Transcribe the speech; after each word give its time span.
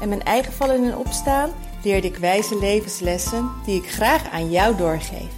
en 0.00 0.08
mijn 0.08 0.22
eigen 0.22 0.52
vallen 0.52 0.84
en 0.84 0.96
opstaan 0.96 1.50
leerde 1.82 2.06
ik 2.06 2.16
wijze 2.16 2.58
levenslessen 2.58 3.50
die 3.64 3.82
ik 3.82 3.90
graag 3.90 4.30
aan 4.30 4.50
jou 4.50 4.76
doorgeef. 4.76 5.30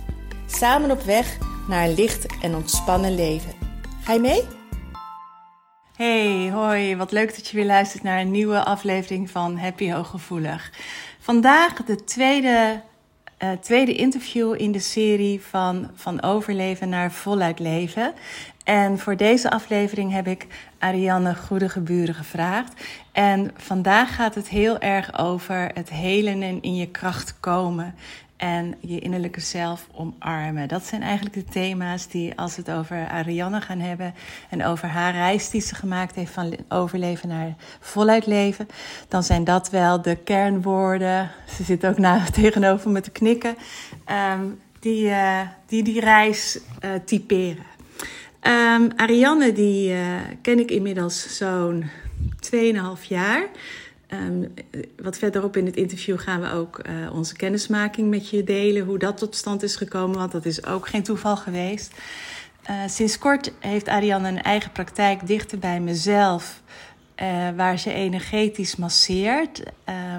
Samen 0.46 0.90
op 0.90 1.02
weg 1.02 1.38
naar 1.68 1.84
een 1.84 1.94
licht 1.94 2.26
en 2.42 2.54
ontspannen 2.54 3.14
leven. 3.14 3.52
Ga 4.02 4.12
je 4.12 4.20
mee? 4.20 4.42
Hey, 5.96 6.50
hoi, 6.52 6.96
wat 6.96 7.12
leuk 7.12 7.34
dat 7.36 7.48
je 7.48 7.56
weer 7.56 7.66
luistert 7.66 8.02
naar 8.02 8.20
een 8.20 8.30
nieuwe 8.30 8.64
aflevering 8.64 9.30
van 9.30 9.58
Happy 9.58 9.90
Hooggevoelig. 9.90 10.72
Vandaag 11.18 11.72
de 11.84 12.04
tweede, 12.04 12.80
uh, 13.38 13.50
tweede 13.60 13.94
interview 13.94 14.54
in 14.60 14.72
de 14.72 14.78
serie 14.78 15.40
van, 15.42 15.90
van 15.94 16.22
overleven 16.22 16.88
naar 16.88 17.12
voluit 17.12 17.58
leven. 17.58 18.12
En 18.64 18.98
voor 18.98 19.16
deze 19.16 19.50
aflevering 19.50 20.12
heb 20.12 20.26
ik 20.26 20.46
Ariane 20.78 21.34
Goedegeburen 21.34 22.14
gevraagd. 22.14 22.72
En 23.12 23.50
vandaag 23.56 24.14
gaat 24.14 24.34
het 24.34 24.48
heel 24.48 24.78
erg 24.78 25.18
over 25.18 25.70
het 25.74 25.90
helen 25.90 26.42
en 26.42 26.62
in 26.62 26.76
je 26.76 26.88
kracht 26.88 27.40
komen. 27.40 27.94
En 28.38 28.74
je 28.80 28.98
innerlijke 28.98 29.40
zelf 29.40 29.86
omarmen. 29.92 30.68
Dat 30.68 30.84
zijn 30.84 31.02
eigenlijk 31.02 31.34
de 31.34 31.44
thema's 31.44 32.08
die, 32.08 32.32
als 32.36 32.56
we 32.56 32.62
het 32.66 32.78
over 32.78 33.08
Ariane 33.08 33.60
gaan 33.60 33.80
hebben. 33.80 34.14
en 34.48 34.64
over 34.64 34.88
haar 34.88 35.12
reis 35.12 35.50
die 35.50 35.60
ze 35.60 35.74
gemaakt 35.74 36.14
heeft 36.14 36.32
van 36.32 36.56
overleven 36.68 37.28
naar 37.28 37.54
voluit 37.80 38.26
leven. 38.26 38.68
dan 39.08 39.22
zijn 39.22 39.44
dat 39.44 39.70
wel 39.70 40.02
de 40.02 40.16
kernwoorden. 40.16 41.30
Ze 41.56 41.64
zit 41.64 41.86
ook 41.86 41.98
naar, 41.98 42.30
tegenover 42.42 42.90
me 42.90 43.00
te 43.00 43.10
knikken. 43.10 43.56
Um, 44.32 44.60
die, 44.80 45.04
uh, 45.04 45.40
die 45.66 45.82
die 45.82 46.00
reis 46.00 46.58
uh, 46.84 46.90
typeren. 47.04 47.66
Um, 48.42 48.90
Ariane, 48.96 49.52
die 49.52 49.92
uh, 49.92 50.00
ken 50.42 50.58
ik 50.58 50.70
inmiddels 50.70 51.36
zo'n 51.36 51.84
2,5 52.54 53.06
jaar. 53.08 53.46
Um, 54.12 54.54
wat 54.96 55.18
verderop 55.18 55.56
in 55.56 55.66
het 55.66 55.76
interview 55.76 56.18
gaan 56.18 56.40
we 56.40 56.50
ook 56.50 56.80
uh, 56.86 57.14
onze 57.14 57.36
kennismaking 57.36 58.10
met 58.10 58.28
je 58.28 58.44
delen. 58.44 58.84
Hoe 58.84 58.98
dat 58.98 59.18
tot 59.18 59.36
stand 59.36 59.62
is 59.62 59.76
gekomen, 59.76 60.18
want 60.18 60.32
dat 60.32 60.44
is 60.44 60.64
ook 60.64 60.88
geen 60.88 61.02
toeval 61.02 61.36
geweest. 61.36 61.92
Uh, 62.70 62.76
sinds 62.86 63.18
kort 63.18 63.52
heeft 63.58 63.88
Ariane 63.88 64.28
een 64.28 64.42
eigen 64.42 64.72
praktijk 64.72 65.26
dichter 65.26 65.58
bij 65.58 65.80
mezelf. 65.80 66.62
Waar 67.56 67.78
ze 67.78 67.92
energetisch 67.92 68.76
masseert. 68.76 69.62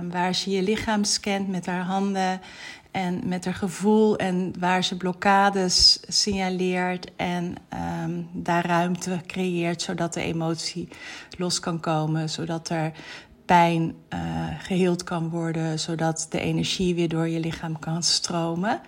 waar 0.10 0.36
ze 0.36 0.50
je 0.50 0.62
lichaam 0.62 1.04
scant 1.04 1.48
met 1.48 1.66
haar 1.66 1.84
handen 1.84 2.42
en 2.92 3.22
met 3.28 3.46
haar 3.46 3.54
gevoel 3.54 4.18
en 4.18 4.54
waar 4.60 4.84
ze 4.84 4.98
blokkades 4.98 6.00
signaleert 6.08 7.12
en 7.16 7.56
um, 8.04 8.28
daar 8.34 8.66
ruimte 8.66 9.20
creëert 9.28 9.82
zodat 9.82 10.14
de 10.14 10.22
emotie 10.22 10.88
los 11.38 11.60
kan 11.60 11.80
komen, 11.80 12.30
zodat 12.30 12.70
er 12.70 12.92
pijn 13.50 13.96
uh, 14.14 14.20
geheeld 14.60 15.04
kan 15.04 15.30
worden, 15.30 15.80
zodat 15.80 16.28
de 16.30 16.40
energie 16.40 16.96
weer 16.96 17.10
door 17.10 17.28
je 17.28 17.40
lichaam 17.40 17.80
kan 17.80 18.04
stromen. 18.04 18.82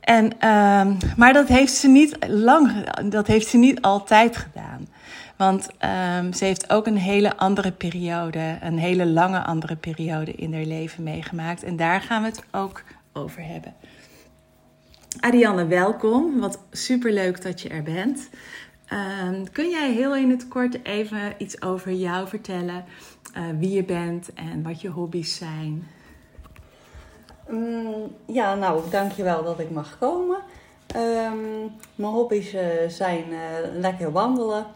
En, 0.00 0.24
um, 0.24 0.96
maar 1.16 1.32
dat 1.32 1.48
heeft 1.48 1.72
ze 1.72 1.88
niet 1.88 2.16
lang, 2.28 2.90
dat 3.08 3.26
heeft 3.26 3.46
ze 3.46 3.56
niet 3.56 3.80
altijd 3.80 4.36
gedaan. 4.36 4.88
Want 5.36 5.68
um, 6.18 6.32
ze 6.32 6.44
heeft 6.44 6.70
ook 6.70 6.86
een 6.86 6.96
hele 6.96 7.36
andere 7.36 7.72
periode, 7.72 8.58
een 8.60 8.78
hele 8.78 9.06
lange 9.06 9.42
andere 9.44 9.76
periode 9.76 10.32
in 10.32 10.54
haar 10.54 10.64
leven 10.64 11.02
meegemaakt. 11.02 11.62
En 11.62 11.76
daar 11.76 12.00
gaan 12.00 12.22
we 12.22 12.28
het 12.28 12.42
ook 12.50 12.82
over 13.12 13.42
hebben. 13.44 13.74
Ariane, 15.20 15.66
welkom. 15.66 16.38
Wat 16.40 16.58
superleuk 16.70 17.42
dat 17.42 17.60
je 17.60 17.68
er 17.68 17.82
bent. 17.82 18.28
Uh, 18.92 19.28
kun 19.52 19.70
jij 19.70 19.92
heel 19.92 20.16
in 20.16 20.30
het 20.30 20.48
kort 20.48 20.84
even 20.84 21.34
iets 21.38 21.62
over 21.62 21.92
jou 21.92 22.28
vertellen? 22.28 22.84
Uh, 23.34 23.42
wie 23.58 23.70
je 23.70 23.84
bent 23.84 24.32
en 24.34 24.62
wat 24.62 24.80
je 24.80 24.88
hobby's 24.88 25.36
zijn? 25.36 25.88
Um, 27.50 28.16
ja, 28.26 28.54
nou, 28.54 28.90
dankjewel 28.90 29.44
dat 29.44 29.58
ik 29.58 29.70
mag 29.70 29.98
komen. 29.98 30.38
Um, 30.96 31.72
mijn 31.94 32.12
hobby's 32.12 32.54
uh, 32.54 32.62
zijn 32.88 33.24
uh, 33.28 33.38
lekker 33.72 34.12
wandelen. 34.12 34.66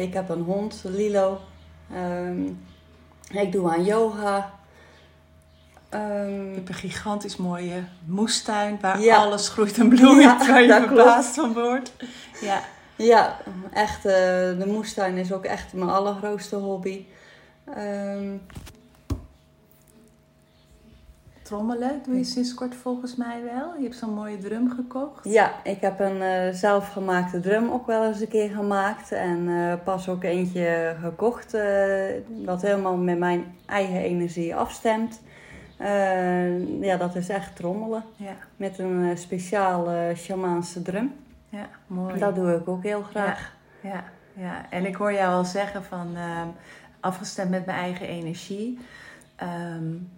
ik 0.00 0.14
heb 0.14 0.28
een 0.28 0.42
hond, 0.42 0.82
Lilo. 0.84 1.40
Um, 1.94 2.66
ik 3.30 3.52
doe 3.52 3.70
aan 3.70 3.84
yoga. 3.84 4.58
Um, 5.94 6.48
je 6.48 6.54
hebt 6.54 6.68
een 6.68 6.74
gigantisch 6.74 7.36
mooie 7.36 7.84
moestuin 8.04 8.78
waar 8.80 9.00
ja. 9.00 9.16
alles 9.16 9.48
groeit 9.48 9.78
en 9.78 9.88
bloeit, 9.88 10.22
ja, 10.22 10.46
waar 10.46 10.62
je 10.62 10.84
verbaasd 10.86 11.34
van 11.34 11.52
wordt. 11.52 11.92
Ja, 12.40 12.62
ja 12.96 13.36
echt. 13.72 14.06
Uh, 14.06 14.12
de 14.58 14.66
moestuin 14.66 15.16
is 15.16 15.32
ook 15.32 15.44
echt 15.44 15.72
mijn 15.72 15.90
allergrootste 15.90 16.56
hobby. 16.56 17.04
Um, 17.76 18.40
trommelen 21.42 22.00
doe 22.04 22.16
je 22.16 22.24
sinds 22.24 22.54
kort 22.54 22.74
volgens 22.74 23.16
mij 23.16 23.42
wel. 23.44 23.74
Je 23.76 23.82
hebt 23.82 23.96
zo'n 23.96 24.14
mooie 24.14 24.38
drum 24.38 24.70
gekocht. 24.70 25.24
Ja, 25.24 25.64
ik 25.64 25.80
heb 25.80 26.00
een 26.00 26.16
uh, 26.16 26.54
zelfgemaakte 26.54 27.40
drum 27.40 27.70
ook 27.70 27.86
wel 27.86 28.04
eens 28.04 28.20
een 28.20 28.28
keer 28.28 28.50
gemaakt. 28.50 29.12
En 29.12 29.38
uh, 29.38 29.74
pas 29.84 30.08
ook 30.08 30.22
eentje 30.22 30.96
gekocht. 31.00 31.56
wat 32.44 32.62
helemaal 32.62 32.96
met 32.96 33.18
mijn 33.18 33.44
eigen 33.66 34.00
energie 34.00 34.54
afstemt. 34.54 35.20
Uh, 35.80 36.82
ja, 36.82 36.96
dat 36.96 37.14
is 37.14 37.28
echt 37.28 37.56
trommelen. 37.56 38.04
Ja. 38.16 38.36
Met 38.56 38.78
een 38.78 39.04
uh, 39.04 39.16
speciale 39.16 40.12
shamaanse 40.16 40.82
drum. 40.82 41.14
Ja, 41.48 41.68
mooi. 41.86 42.18
Dat 42.18 42.34
doe 42.34 42.54
ik 42.54 42.68
ook 42.68 42.82
heel 42.82 43.02
graag. 43.02 43.56
Ja, 43.80 43.90
ja, 43.90 44.04
ja. 44.32 44.66
en 44.70 44.86
ik 44.86 44.94
hoor 44.94 45.12
jou 45.12 45.34
al 45.34 45.44
zeggen 45.44 45.84
van 45.84 46.08
uh, 46.14 46.42
afgestemd 47.00 47.50
met 47.50 47.66
mijn 47.66 47.78
eigen 47.78 48.08
energie. 48.08 48.78
Um, 49.76 50.10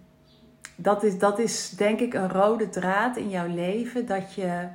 dat, 0.75 1.03
is, 1.03 1.19
dat 1.19 1.39
is 1.39 1.69
denk 1.69 1.99
ik 1.99 2.13
een 2.13 2.29
rode 2.29 2.69
draad 2.69 3.17
in 3.17 3.29
jouw 3.29 3.47
leven. 3.47 4.05
Dat 4.05 4.33
je 4.33 4.67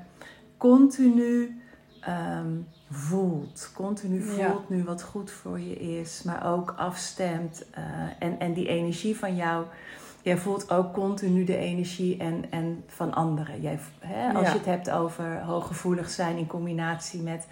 continu 0.57 1.61
um, 2.09 2.67
voelt. 2.91 3.71
Continu 3.75 4.23
voelt 4.23 4.39
ja. 4.39 4.75
nu 4.75 4.85
wat 4.85 5.03
goed 5.03 5.31
voor 5.31 5.61
je 5.61 5.75
is. 5.99 6.23
Maar 6.23 6.53
ook 6.53 6.75
afstemt. 6.77 7.65
Uh, 7.79 7.85
en, 8.19 8.39
en 8.39 8.53
die 8.53 8.69
energie 8.69 9.17
van 9.17 9.37
jou 9.37 9.65
jij 10.27 10.37
voelt 10.37 10.71
ook 10.71 10.93
continu 10.93 11.45
de 11.45 11.57
energie 11.57 12.17
en, 12.17 12.45
en 12.51 12.85
van 12.87 13.15
anderen. 13.15 13.61
Jij, 13.61 13.79
hè, 13.99 14.33
als 14.33 14.47
ja. 14.47 14.53
je 14.53 14.59
het 14.59 14.67
hebt 14.67 14.91
over 14.91 15.41
hooggevoelig 15.41 16.11
zijn 16.11 16.37
in 16.37 16.47
combinatie 16.47 17.23
met 17.23 17.47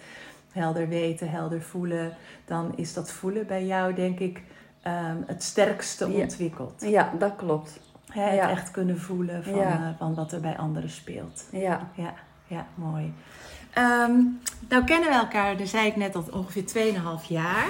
helder 0.55 0.87
weten, 0.87 1.29
helder 1.29 1.61
voelen, 1.61 2.13
dan 2.45 2.73
is 2.75 2.93
dat 2.93 3.11
voelen 3.11 3.47
bij 3.47 3.65
jou, 3.65 3.93
denk 3.93 4.19
ik, 4.19 4.41
um, 4.87 5.23
het 5.27 5.43
sterkste 5.43 6.07
ontwikkeld. 6.07 6.81
Ja, 6.81 7.13
dat 7.19 7.35
klopt. 7.35 7.79
Hè, 8.07 8.21
het 8.21 8.35
ja. 8.35 8.49
echt 8.49 8.71
kunnen 8.71 8.99
voelen 8.99 9.43
van, 9.43 9.53
uh, 9.53 9.89
van 9.97 10.15
wat 10.15 10.31
er 10.31 10.41
bij 10.41 10.57
anderen 10.57 10.89
speelt. 10.89 11.47
Ja, 11.51 11.89
ja, 11.95 12.13
ja 12.47 12.65
mooi. 12.75 13.13
Um, 13.77 14.39
nou 14.69 14.83
kennen 14.83 15.09
we 15.09 15.15
elkaar, 15.15 15.57
daar 15.57 15.67
zei 15.67 15.87
ik 15.87 15.95
net 15.95 16.15
al 16.15 16.23
ongeveer 16.31 16.93
2,5 17.21 17.27
jaar. 17.27 17.69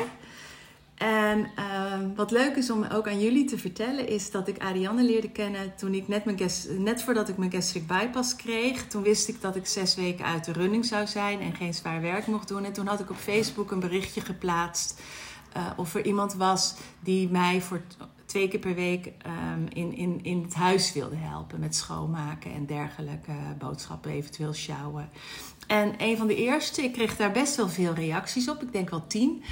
En 0.96 1.40
uh, 1.60 1.94
wat 2.16 2.32
leuk 2.32 2.56
is 2.56 2.70
om 2.70 2.84
ook 2.84 3.08
aan 3.08 3.20
jullie 3.20 3.46
te 3.46 3.58
vertellen, 3.58 4.08
is 4.08 4.32
dat 4.32 4.48
ik 4.48 4.60
Ariane 4.60 5.04
leerde 5.04 5.30
kennen 5.30 5.76
toen 5.76 5.94
ik 5.94 6.08
net, 6.08 6.26
mijn 6.26 6.38
net 6.78 7.04
voordat 7.04 7.30
ik 7.30 7.38
mijn 7.38 7.52
gastric 7.52 7.88
bypass 7.88 8.36
kreeg. 8.36 8.88
Toen 8.88 9.04
wist 9.04 9.28
ik 9.28 9.42
dat 9.42 9.56
ik 9.56 9.66
zes 9.66 9.96
weken 9.96 10.26
uit 10.26 10.46
de 10.46 10.52
running 10.52 10.86
zou 10.86 11.08
zijn 11.08 11.42
en 11.42 11.56
geen 11.56 11.74
zwaar 11.74 12.02
werk 12.02 12.28
mocht 12.28 12.48
doen. 12.48 12.64
En 12.64 12.74
toen 12.74 12.88
had 12.88 13.00
ik 13.00 13.10
op 13.10 13.16
Facebook 13.16 13.72
een 13.72 13.80
berichtje 13.80 14.22
geplaatst 14.22 15.02
uh, 15.58 15.64
of 15.76 15.96
er 15.96 16.06
iemand 16.06 16.34
was 16.34 16.76
die 17.00 17.30
mij 17.30 17.62
voor 17.62 17.82
twee 18.26 18.48
keer 18.48 18.60
per 18.60 18.76
week 18.76 19.06
um, 19.06 19.68
in, 19.74 19.96
in, 19.96 20.20
in 20.24 20.42
het 20.42 20.54
huis 20.54 20.94
wilde 20.94 21.16
helpen 21.16 21.60
met 21.60 21.76
schoonmaken 21.76 22.54
en 22.54 22.66
dergelijke 22.66 23.34
boodschappen, 23.60 24.12
eventueel 24.12 24.54
sjouwen. 24.54 25.10
En 25.68 25.94
een 25.98 26.18
van 26.18 26.28
de 26.28 26.36
eerste, 26.36 26.84
ik 26.84 26.94
kreeg 26.94 27.16
daar 27.16 27.32
best 27.32 27.56
wel 27.56 27.70
veel 27.70 27.94
reacties 27.94 28.50
op, 28.50 28.62
ik 28.62 28.72
denk 28.72 28.90
wel 28.90 29.08
tien. 29.08 29.44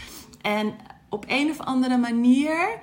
En 0.42 0.76
op 1.14 1.26
een 1.28 1.50
of 1.50 1.60
andere 1.60 1.98
manier 1.98 2.80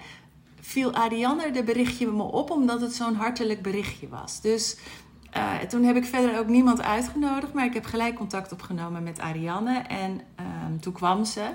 viel 0.60 0.92
Ariane 0.92 1.50
de 1.50 1.62
berichtje 1.62 2.06
me 2.06 2.22
op, 2.22 2.50
omdat 2.50 2.80
het 2.80 2.94
zo'n 2.94 3.14
hartelijk 3.14 3.62
berichtje 3.62 4.08
was. 4.08 4.40
Dus 4.40 4.76
uh, 5.36 5.58
toen 5.58 5.84
heb 5.84 5.96
ik 5.96 6.04
verder 6.04 6.38
ook 6.38 6.46
niemand 6.46 6.82
uitgenodigd, 6.82 7.52
maar 7.52 7.64
ik 7.64 7.74
heb 7.74 7.84
gelijk 7.84 8.14
contact 8.14 8.52
opgenomen 8.52 9.02
met 9.02 9.18
Ariane. 9.18 9.78
En 9.78 10.20
um, 10.40 10.80
toen 10.80 10.92
kwam 10.92 11.24
ze. 11.24 11.50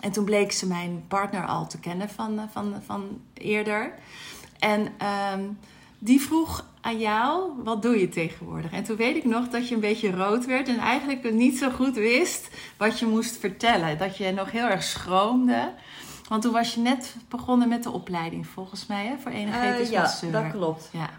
En 0.00 0.12
toen 0.12 0.24
bleek 0.24 0.52
ze 0.52 0.66
mijn 0.66 1.04
partner 1.08 1.46
al 1.46 1.66
te 1.66 1.78
kennen 1.78 2.08
van, 2.08 2.48
van, 2.52 2.74
van 2.84 3.20
eerder. 3.34 3.92
En 4.58 4.88
ehm, 4.98 5.42
die 6.06 6.20
vroeg 6.20 6.64
aan 6.80 6.98
jou, 6.98 7.50
wat 7.64 7.82
doe 7.82 8.00
je 8.00 8.08
tegenwoordig? 8.08 8.72
En 8.72 8.84
toen 8.84 8.96
weet 8.96 9.16
ik 9.16 9.24
nog 9.24 9.48
dat 9.48 9.68
je 9.68 9.74
een 9.74 9.80
beetje 9.80 10.10
rood 10.10 10.46
werd 10.46 10.68
en 10.68 10.78
eigenlijk 10.78 11.32
niet 11.32 11.58
zo 11.58 11.70
goed 11.70 11.94
wist 11.94 12.48
wat 12.76 12.98
je 12.98 13.06
moest 13.06 13.36
vertellen. 13.36 13.98
Dat 13.98 14.16
je 14.16 14.32
nog 14.32 14.50
heel 14.50 14.66
erg 14.66 14.82
schroomde. 14.82 15.72
Want 16.28 16.42
toen 16.42 16.52
was 16.52 16.74
je 16.74 16.80
net 16.80 17.16
begonnen 17.28 17.68
met 17.68 17.82
de 17.82 17.90
opleiding, 17.90 18.46
volgens 18.46 18.86
mij, 18.86 19.06
hè, 19.06 19.14
voor 19.18 19.30
energetisch 19.30 19.86
Uh, 19.86 19.92
ja, 19.92 20.00
masseur. 20.00 20.32
dat 20.32 20.50
klopt. 20.50 20.88
Ja. 20.92 21.10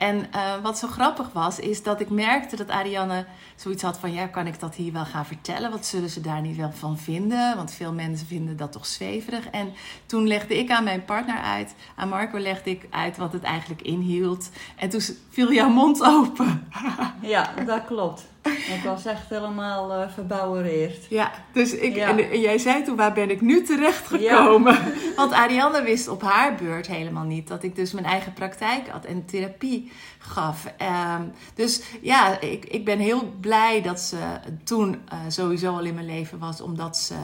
En 0.00 0.32
eh, 0.32 0.60
wat 0.62 0.78
zo 0.78 0.88
grappig 0.88 1.32
was, 1.32 1.58
is 1.58 1.82
dat 1.82 2.00
ik 2.00 2.10
merkte 2.10 2.56
dat 2.56 2.68
Ariane 2.68 3.26
zoiets 3.56 3.82
had 3.82 3.98
van... 3.98 4.12
ja, 4.12 4.26
kan 4.26 4.46
ik 4.46 4.60
dat 4.60 4.74
hier 4.74 4.92
wel 4.92 5.04
gaan 5.04 5.26
vertellen? 5.26 5.70
Wat 5.70 5.86
zullen 5.86 6.10
ze 6.10 6.20
daar 6.20 6.40
niet 6.40 6.56
wel 6.56 6.72
van 6.72 6.98
vinden? 6.98 7.56
Want 7.56 7.72
veel 7.72 7.92
mensen 7.92 8.26
vinden 8.26 8.56
dat 8.56 8.72
toch 8.72 8.86
zweverig. 8.86 9.46
En 9.50 9.72
toen 10.06 10.26
legde 10.26 10.58
ik 10.58 10.70
aan 10.70 10.84
mijn 10.84 11.04
partner 11.04 11.38
uit, 11.38 11.74
aan 11.96 12.08
Marco 12.08 12.38
legde 12.38 12.70
ik 12.70 12.86
uit 12.90 13.16
wat 13.16 13.32
het 13.32 13.42
eigenlijk 13.42 13.82
inhield. 13.82 14.50
En 14.76 14.88
toen 14.88 15.00
viel 15.30 15.52
jouw 15.52 15.68
mond 15.68 16.02
open. 16.02 16.68
Ja, 17.20 17.52
dat 17.66 17.84
klopt. 17.84 18.22
Ik 18.42 18.80
was 18.84 19.04
echt 19.06 19.28
helemaal 19.28 19.92
eh 19.92 20.08
verbouwereerd. 20.12 21.06
Ja, 21.08 21.32
dus 21.52 21.74
ik, 21.74 21.94
Ja. 21.94 22.08
en, 22.08 22.30
en 22.30 22.40
jij 22.40 22.58
zei 22.58 22.82
toen, 22.84 22.96
waar 22.96 23.12
ben 23.12 23.30
ik 23.30 23.40
nu 23.40 23.62
terecht 23.62 24.06
gekomen? 24.06 24.78
Want 25.16 25.32
Ariane 25.32 25.82
wist 25.82 26.08
op 26.08 26.22
haar 26.22 26.54
beurt 26.54 26.86
helemaal 26.86 27.24
niet 27.24 27.48
dat 27.48 27.62
ik 27.62 27.76
dus 27.76 27.92
mijn 27.92 28.06
eigen 28.06 28.32
praktijk 28.32 28.88
had 28.88 29.04
en 29.04 29.24
therapie 29.24 29.92
gaf. 30.18 30.72
Ehm, 30.76 31.22
dus 31.54 31.82
ja, 32.00 32.40
ik, 32.40 32.64
ik 32.64 32.84
ben 32.84 32.98
heel 32.98 33.32
blij 33.40 33.82
dat 33.82 34.00
ze 34.00 34.16
toen 34.64 34.96
eh, 35.08 35.18
sowieso 35.28 35.72
al 35.74 35.84
in 35.84 35.94
mijn 35.94 36.06
leven 36.06 36.38
was, 36.38 36.60
omdat 36.60 36.96
ze 36.96 37.14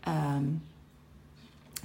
ehm, 0.00 0.44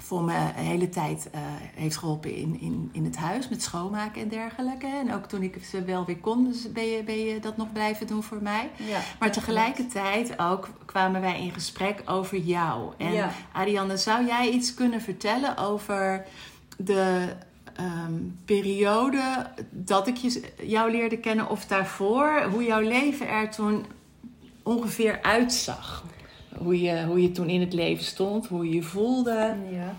voor 0.09 0.23
me 0.23 0.33
een 0.33 0.65
hele 0.65 0.89
tijd 0.89 1.29
eh, 1.31 1.41
heeft 1.73 1.97
geholpen 1.97 2.35
in, 2.35 2.59
in, 2.59 2.89
in 2.91 3.06
het 3.06 3.15
huis 3.15 3.50
met 3.50 3.63
schoonmaken 3.63 4.21
en 4.21 4.27
dergelijke. 4.27 4.88
En 4.88 5.13
ook 5.13 5.25
toen 5.25 5.41
ik 5.41 5.63
ze 5.69 5.83
wel 5.83 6.06
weer 6.06 6.17
kon, 6.17 6.44
dus 6.44 6.71
ben 6.71 6.85
je, 6.85 7.03
ben 7.03 7.19
je 7.19 7.39
dat 7.39 7.57
nog 7.57 7.71
blijven 7.71 8.07
doen 8.07 8.23
voor 8.23 8.41
mij. 8.41 8.69
Ja, 8.75 9.00
Maar 9.19 9.31
tegelijkertijd 9.31 10.39
ook 10.39 10.69
kwamen 10.85 11.21
wij 11.21 11.41
in 11.41 11.51
gesprek 11.51 12.01
over 12.06 12.38
jou. 12.38 12.94
En 12.97 13.11
Ja. 13.11 13.31
Zou 13.97 14.25
jij 14.25 14.50
iets 14.50 14.73
kunnen 14.73 15.01
vertellen 15.01 15.57
over 15.57 16.25
de 16.77 17.27
ehm, 17.75 18.13
periode 18.45 19.47
dat 19.69 20.07
ik 20.07 20.15
je, 20.15 20.53
jou 20.62 20.91
leerde 20.91 21.17
kennen 21.17 21.50
of 21.50 21.65
daarvoor? 21.65 22.44
Hoe 22.51 22.63
jouw 22.63 22.81
leven 22.81 23.27
er 23.27 23.50
toen 23.50 23.85
ongeveer 24.63 25.21
uitzag? 25.21 26.03
Hoe 26.57 26.81
je, 26.81 27.06
hoe 27.06 27.22
je 27.22 27.31
toen 27.31 27.50
in 27.50 27.60
het 27.60 27.74
leven 27.74 28.04
stond, 28.04 28.48
hoe 28.48 28.66
je 28.69 28.75
je 28.75 28.84
voelde. 28.84 29.56
Ja. 29.72 29.96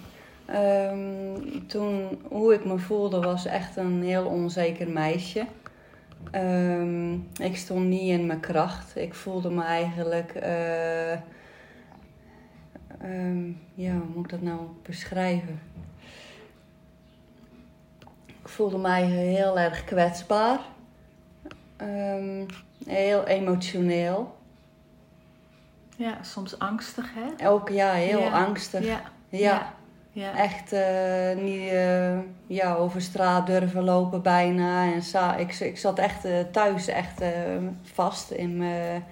Ehm, 0.47 1.39
toen, 1.67 2.19
hoe 2.29 2.55
ik 2.55 2.65
me 2.65 2.79
voelde, 2.79 3.21
was 3.21 3.47
echt 3.47 3.77
een 3.77 4.03
heel 4.03 4.27
onzeker 4.27 4.89
meisje. 4.89 5.47
Ehm, 6.31 7.13
ik 7.39 7.57
stond 7.57 7.87
niet 7.87 8.09
in 8.11 8.27
mijn 8.27 8.41
kracht. 8.41 8.97
Ik 8.97 9.15
voelde 9.15 9.51
me 9.51 9.63
eigenlijk. 9.63 10.31
eh, 10.35 11.13
ehm, 11.13 11.21
ja, 13.75 13.93
hoe 13.93 14.07
moet 14.15 14.25
ik 14.25 14.31
dat 14.31 14.43
nou 14.43 14.61
beschrijven? 14.83 15.61
Ik 18.27 18.49
voelde 18.49 18.79
mij 18.79 19.05
heel 19.05 19.59
erg 19.59 19.85
kwetsbaar. 19.85 20.61
Heel 22.87 23.27
emotioneel. 23.27 24.35
Ja, 26.01 26.19
soms 26.23 26.59
angstig, 26.59 27.11
hè? 27.15 27.49
Ook 27.49 27.69
ja, 27.69 27.93
heel 27.93 28.19
Ja. 28.19 28.45
angstig. 28.45 28.85
Ja. 28.85 29.01
ja. 29.29 29.73
ja. 30.13 30.35
Echt 30.37 30.73
eh, 30.73 31.37
niet 31.37 31.69
eh, 31.71 32.19
ja, 32.47 32.75
over 32.75 33.01
straat 33.03 33.47
durven 33.47 33.85
lopen 33.85 34.23
bijna. 34.23 34.93
En 34.93 35.03
sa 35.03 35.37
ik, 35.37 35.55
ik 35.55 35.79
zat 35.79 35.99
echt 35.99 36.25
eh, 36.25 36.41
thuis 36.53 36.87
echt 36.87 37.23
vast 37.83 38.31
in 38.31 38.57
mijn, 38.57 39.05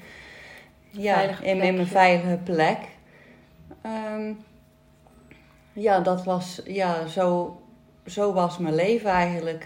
ja, 0.90 1.14
Veilige 1.14 1.44
in, 1.44 1.62
in 1.62 1.74
mijn 1.74 1.86
veilige 1.86 2.38
plek. 2.44 2.78
Ehm, 3.82 4.32
ja, 5.72 6.00
dat 6.00 6.24
was, 6.24 6.60
ja, 6.64 7.06
zo, 7.06 7.60
zo 8.06 8.32
was 8.32 8.58
mijn 8.58 8.74
leven 8.74 9.10
eigenlijk. 9.10 9.64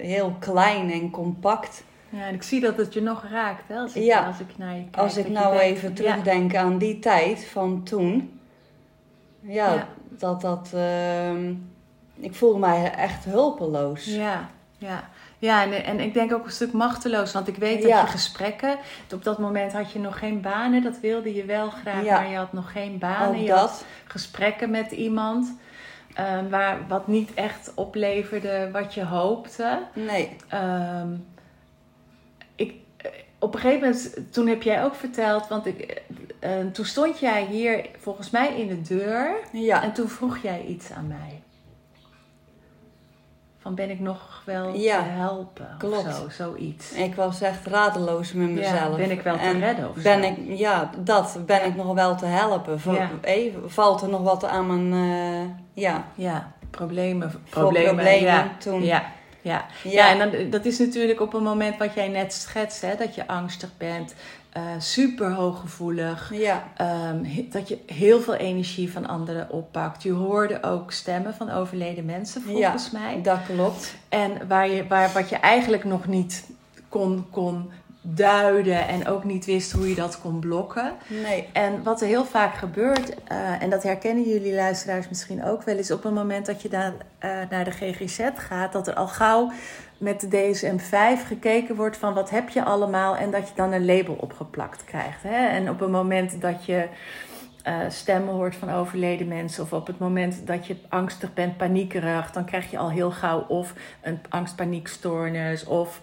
heel 0.00 0.36
klein 0.38 0.90
en 0.92 1.10
compact. 1.10 1.84
Ja, 2.10 2.26
en 2.26 2.34
ik 2.34 2.42
zie 2.42 2.60
dat 2.60 2.76
het 2.76 2.92
je 2.94 3.02
nog 3.02 3.24
raakt, 3.30 3.68
hè? 3.68 3.76
Als 3.78 3.94
ik, 3.94 4.02
Ja. 4.02 4.26
als 4.26 4.40
ik 4.40 4.58
naar 4.58 4.74
je 4.76 4.82
kijk. 4.90 4.96
Als 4.96 5.16
ik 5.16 5.28
nou 5.28 5.56
denkt 5.56 5.64
even 5.76 5.88
ja, 5.88 5.94
terugdenk 5.94 6.56
aan 6.56 6.78
die 6.78 6.98
tijd 6.98 7.44
van 7.46 7.82
toen. 7.82 8.40
Ja, 9.40 9.74
Ja. 9.74 9.86
dat 10.10 10.40
dat... 10.40 10.70
ehm, 10.74 11.52
ik 12.20 12.34
voelde 12.34 12.58
mij 12.58 12.92
echt 12.94 13.24
hulpeloos. 13.24 14.04
Ja, 14.04 14.48
ja. 14.78 15.08
Ja, 15.40 15.62
en, 15.62 15.84
en 15.84 16.00
ik 16.00 16.14
denk 16.14 16.32
ook 16.32 16.44
een 16.44 16.50
stuk 16.52 16.72
machteloos. 16.72 17.32
Want 17.32 17.48
ik 17.48 17.56
weet 17.56 17.82
dat 17.82 17.90
je 17.90 18.06
gesprekken... 18.06 18.76
Op 19.14 19.24
dat 19.24 19.38
moment 19.38 19.72
had 19.72 19.92
je 19.92 19.98
nog 19.98 20.18
geen 20.18 20.40
banen. 20.40 20.82
Dat 20.82 21.00
wilde 21.00 21.34
je 21.34 21.44
wel 21.44 21.70
graag, 21.70 22.04
maar 22.04 22.28
je 22.30 22.36
had 22.36 22.52
nog 22.52 22.72
geen 22.72 22.98
banen. 22.98 23.42
Je 23.42 23.50
had 23.52 23.60
dat. 23.60 23.84
gesprekken 24.04 24.70
met 24.70 24.90
iemand... 24.90 25.56
eh, 26.14 26.38
waar, 26.50 26.78
wat 26.88 27.06
niet 27.06 27.34
echt 27.34 27.72
opleverde 27.74 28.68
wat 28.72 28.94
je 28.94 29.04
hoopte. 29.04 29.78
Nee. 29.92 30.36
Ehm, 30.48 30.62
eh, 30.62 31.02
op 33.38 33.54
een 33.54 33.60
gegeven 33.60 33.80
moment, 33.88 34.32
toen 34.32 34.46
heb 34.46 34.62
jij 34.62 34.84
ook 34.84 34.94
verteld... 34.94 35.48
Want 35.48 35.66
ik, 35.66 35.80
eh, 36.40 36.60
eh, 36.60 36.66
toen 36.72 36.84
stond 36.84 37.18
jij 37.20 37.44
hier 37.44 37.86
volgens 38.00 38.30
mij 38.30 38.48
in 38.60 38.68
de 38.68 38.80
deur... 38.94 39.30
Ja. 39.52 39.82
En 39.82 39.92
toen 39.92 40.08
vroeg 40.08 40.38
jij 40.38 40.64
iets 40.68 40.90
aan 40.92 41.06
mij. 41.06 41.42
Van 43.58 43.74
ben 43.74 43.90
ik 43.90 44.00
nog 44.00 44.42
wel 44.44 44.74
Ja, 44.74 45.02
te 45.02 45.08
helpen? 45.08 45.74
klopt. 45.78 46.06
Of 46.06 46.14
zo, 46.14 46.28
zoiets. 46.28 46.92
Ik 46.92 47.14
was 47.14 47.40
echt 47.40 47.66
radeloos 47.66 48.32
met 48.32 48.48
Ja, 48.48 48.54
mezelf. 48.54 48.96
ben 48.96 49.10
ik 49.10 49.20
wel 49.22 49.34
te 49.36 49.40
En 49.42 49.58
redden 49.60 49.88
of 49.88 50.02
ben 50.02 50.22
zo? 50.22 50.28
ik, 50.28 50.58
Ja, 50.58 50.90
dat. 50.98 51.38
Ben 51.46 51.64
ik 51.66 51.74
nog 51.76 51.94
wel 51.94 52.16
te 52.16 52.26
helpen? 52.26 52.80
Ja. 52.92 53.10
even, 53.22 53.70
valt 53.70 54.02
er 54.02 54.08
nog 54.08 54.22
wat 54.22 54.44
aan 54.44 54.66
mijn... 54.88 54.92
eh, 54.92 55.50
ja. 55.82 56.04
Ja, 56.14 56.52
problemen. 56.70 57.42
Problemen, 57.50 57.94
problemen 57.94 58.50
toen. 58.58 58.84
Ja, 58.84 59.02
ja. 59.42 59.66
Ja. 59.82 59.90
ja, 59.90 60.10
en 60.10 60.18
dan, 60.30 60.50
dat 60.50 60.64
is 60.64 60.78
natuurlijk 60.78 61.20
op 61.20 61.34
een 61.34 61.42
moment 61.42 61.76
wat 61.78 61.94
jij 61.94 62.08
net 62.08 62.32
schetst, 62.32 62.80
hè, 62.80 62.94
dat 62.96 63.14
je 63.14 63.26
angstig 63.26 63.70
bent, 63.78 64.14
eh, 64.52 64.62
super 64.78 65.32
hooggevoelig, 65.32 66.30
Ja. 66.34 66.64
ehm, 66.76 67.24
he- 67.24 67.46
dat 67.50 67.68
je 67.68 67.78
heel 67.86 68.20
veel 68.20 68.34
energie 68.34 68.92
van 68.92 69.06
anderen 69.06 69.50
oppakt. 69.50 70.02
Je 70.02 70.12
hoorde 70.12 70.62
ook 70.62 70.92
stemmen 70.92 71.34
van 71.34 71.50
overleden 71.50 72.04
mensen, 72.04 72.42
volgens 72.42 72.90
mij. 72.90 73.22
Dat 73.22 73.38
klopt. 73.46 73.94
En 74.08 74.46
waar 74.48 74.68
je, 74.68 74.86
waar, 74.86 75.10
wat 75.12 75.28
je 75.28 75.36
eigenlijk 75.36 75.84
nog 75.84 76.06
niet 76.06 76.44
kon, 76.88 77.26
kon 77.30 77.70
duiden 78.14 78.88
en 78.88 79.06
ook 79.06 79.24
niet 79.24 79.44
wist 79.44 79.72
hoe 79.72 79.88
je 79.88 79.94
dat 79.94 80.20
kon 80.20 80.40
blokken. 80.40 80.92
Nee. 81.06 81.48
En 81.52 81.82
wat 81.82 82.00
er 82.00 82.06
heel 82.06 82.24
vaak 82.24 82.54
gebeurt, 82.54 83.14
eh, 83.24 83.62
en 83.62 83.70
dat 83.70 83.82
herkennen 83.82 84.28
jullie 84.28 84.54
luisteraars 84.54 85.08
misschien 85.08 85.44
ook 85.44 85.62
wel, 85.62 85.76
is 85.76 85.90
op 85.90 86.02
het 86.02 86.14
moment 86.14 86.46
dat 86.46 86.62
je 86.62 86.68
naar, 86.70 86.92
eh, 87.18 87.30
naar 87.50 87.64
de 87.64 87.70
GGZ 87.70 88.20
gaat, 88.34 88.72
dat 88.72 88.88
er 88.88 88.94
al 88.94 89.08
gauw 89.08 89.50
met 89.98 90.20
de 90.20 90.28
DSM-5 90.28 91.26
gekeken 91.26 91.76
wordt 91.76 91.96
van 91.96 92.14
wat 92.14 92.30
heb 92.30 92.48
je 92.48 92.64
allemaal 92.64 93.16
en 93.16 93.30
dat 93.30 93.48
je 93.48 93.54
dan 93.54 93.72
een 93.72 93.84
label 93.84 94.16
opgeplakt 94.20 94.84
krijgt. 94.84 95.22
Hè? 95.22 95.46
En 95.46 95.70
op 95.70 95.80
het 95.80 95.90
moment 95.90 96.40
dat 96.40 96.64
je 96.64 96.88
eh, 97.62 97.74
stemmen 97.88 98.34
hoort 98.34 98.54
van 98.56 98.70
overleden 98.70 99.28
mensen 99.28 99.62
of 99.62 99.72
op 99.72 99.86
het 99.86 99.98
moment 99.98 100.46
dat 100.46 100.66
je 100.66 100.76
angstig 100.88 101.34
bent, 101.34 101.56
paniekerig, 101.56 102.30
dan 102.30 102.44
krijg 102.44 102.70
je 102.70 102.78
al 102.78 102.90
heel 102.90 103.10
gauw 103.10 103.44
of 103.48 103.72
een 104.02 104.18
angst-paniekstoornis 104.28 105.64
of 105.64 106.02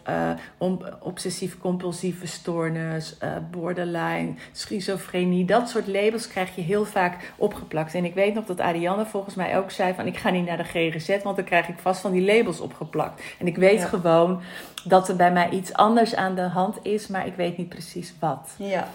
om- 0.58 0.82
obsessief-compulsieve 1.00 2.28
stoornis, 2.28 3.18
eh, 3.18 3.30
borderline, 3.52 4.34
schizofrenie. 4.52 5.46
Dat 5.46 5.70
soort 5.70 5.88
labels 5.88 6.28
krijg 6.28 6.56
je 6.56 6.62
heel 6.62 6.86
vaak 6.86 7.32
opgeplakt. 7.36 7.94
En 7.94 8.06
ik 8.06 8.14
weet 8.14 8.34
nog 8.34 8.46
dat 8.46 8.60
Ariane 8.60 9.06
volgens 9.06 9.36
mij 9.36 9.58
ook 9.58 9.72
zei 9.72 9.94
van 9.94 10.08
ik 10.08 10.18
ga 10.18 10.30
niet 10.30 10.46
naar 10.46 10.58
de 10.58 10.64
GGZ, 10.64 11.24
want 11.24 11.36
dan 11.36 11.46
krijg 11.46 11.68
ik 11.68 11.80
vast 11.80 12.02
van 12.02 12.12
die 12.12 12.26
labels 12.36 12.60
opgeplakt. 12.60 13.22
En 13.40 13.48
ik 13.48 13.58
weet 13.58 13.80
Ja. 13.80 13.86
gewoon 13.88 14.42
dat 14.84 15.10
er 15.10 15.16
bij 15.16 15.32
mij 15.32 15.50
iets 15.50 15.74
anders 15.74 16.16
aan 16.16 16.36
de 16.36 16.42
hand 16.42 16.78
is, 16.82 17.08
maar 17.08 17.28
ik 17.28 17.36
weet 17.36 17.58
niet 17.58 17.70
precies 17.70 18.14
wat. 18.20 18.50
Ja. 18.58 18.88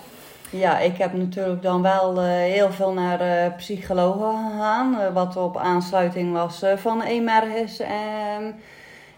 Ja, 0.50 0.78
ik 0.78 0.96
heb 0.96 1.12
natuurlijk 1.12 1.62
dan 1.62 1.82
wel 1.82 2.18
eh, 2.20 2.24
heel 2.28 2.70
veel 2.72 2.92
naar 2.92 3.20
eh, 3.20 3.56
psychologen 3.56 4.50
gegaan. 4.50 5.00
eh, 5.00 5.12
wat 5.12 5.36
op 5.36 5.56
aansluiting 5.56 6.32
was 6.32 6.62
van 6.76 7.02
Emergis. 7.02 7.80
En 7.80 8.54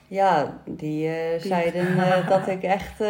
ja, 0.06 0.52
die 0.64 1.10
zeiden 1.38 1.96
dat 2.28 2.46
ik 2.48 2.62
echt 2.62 3.00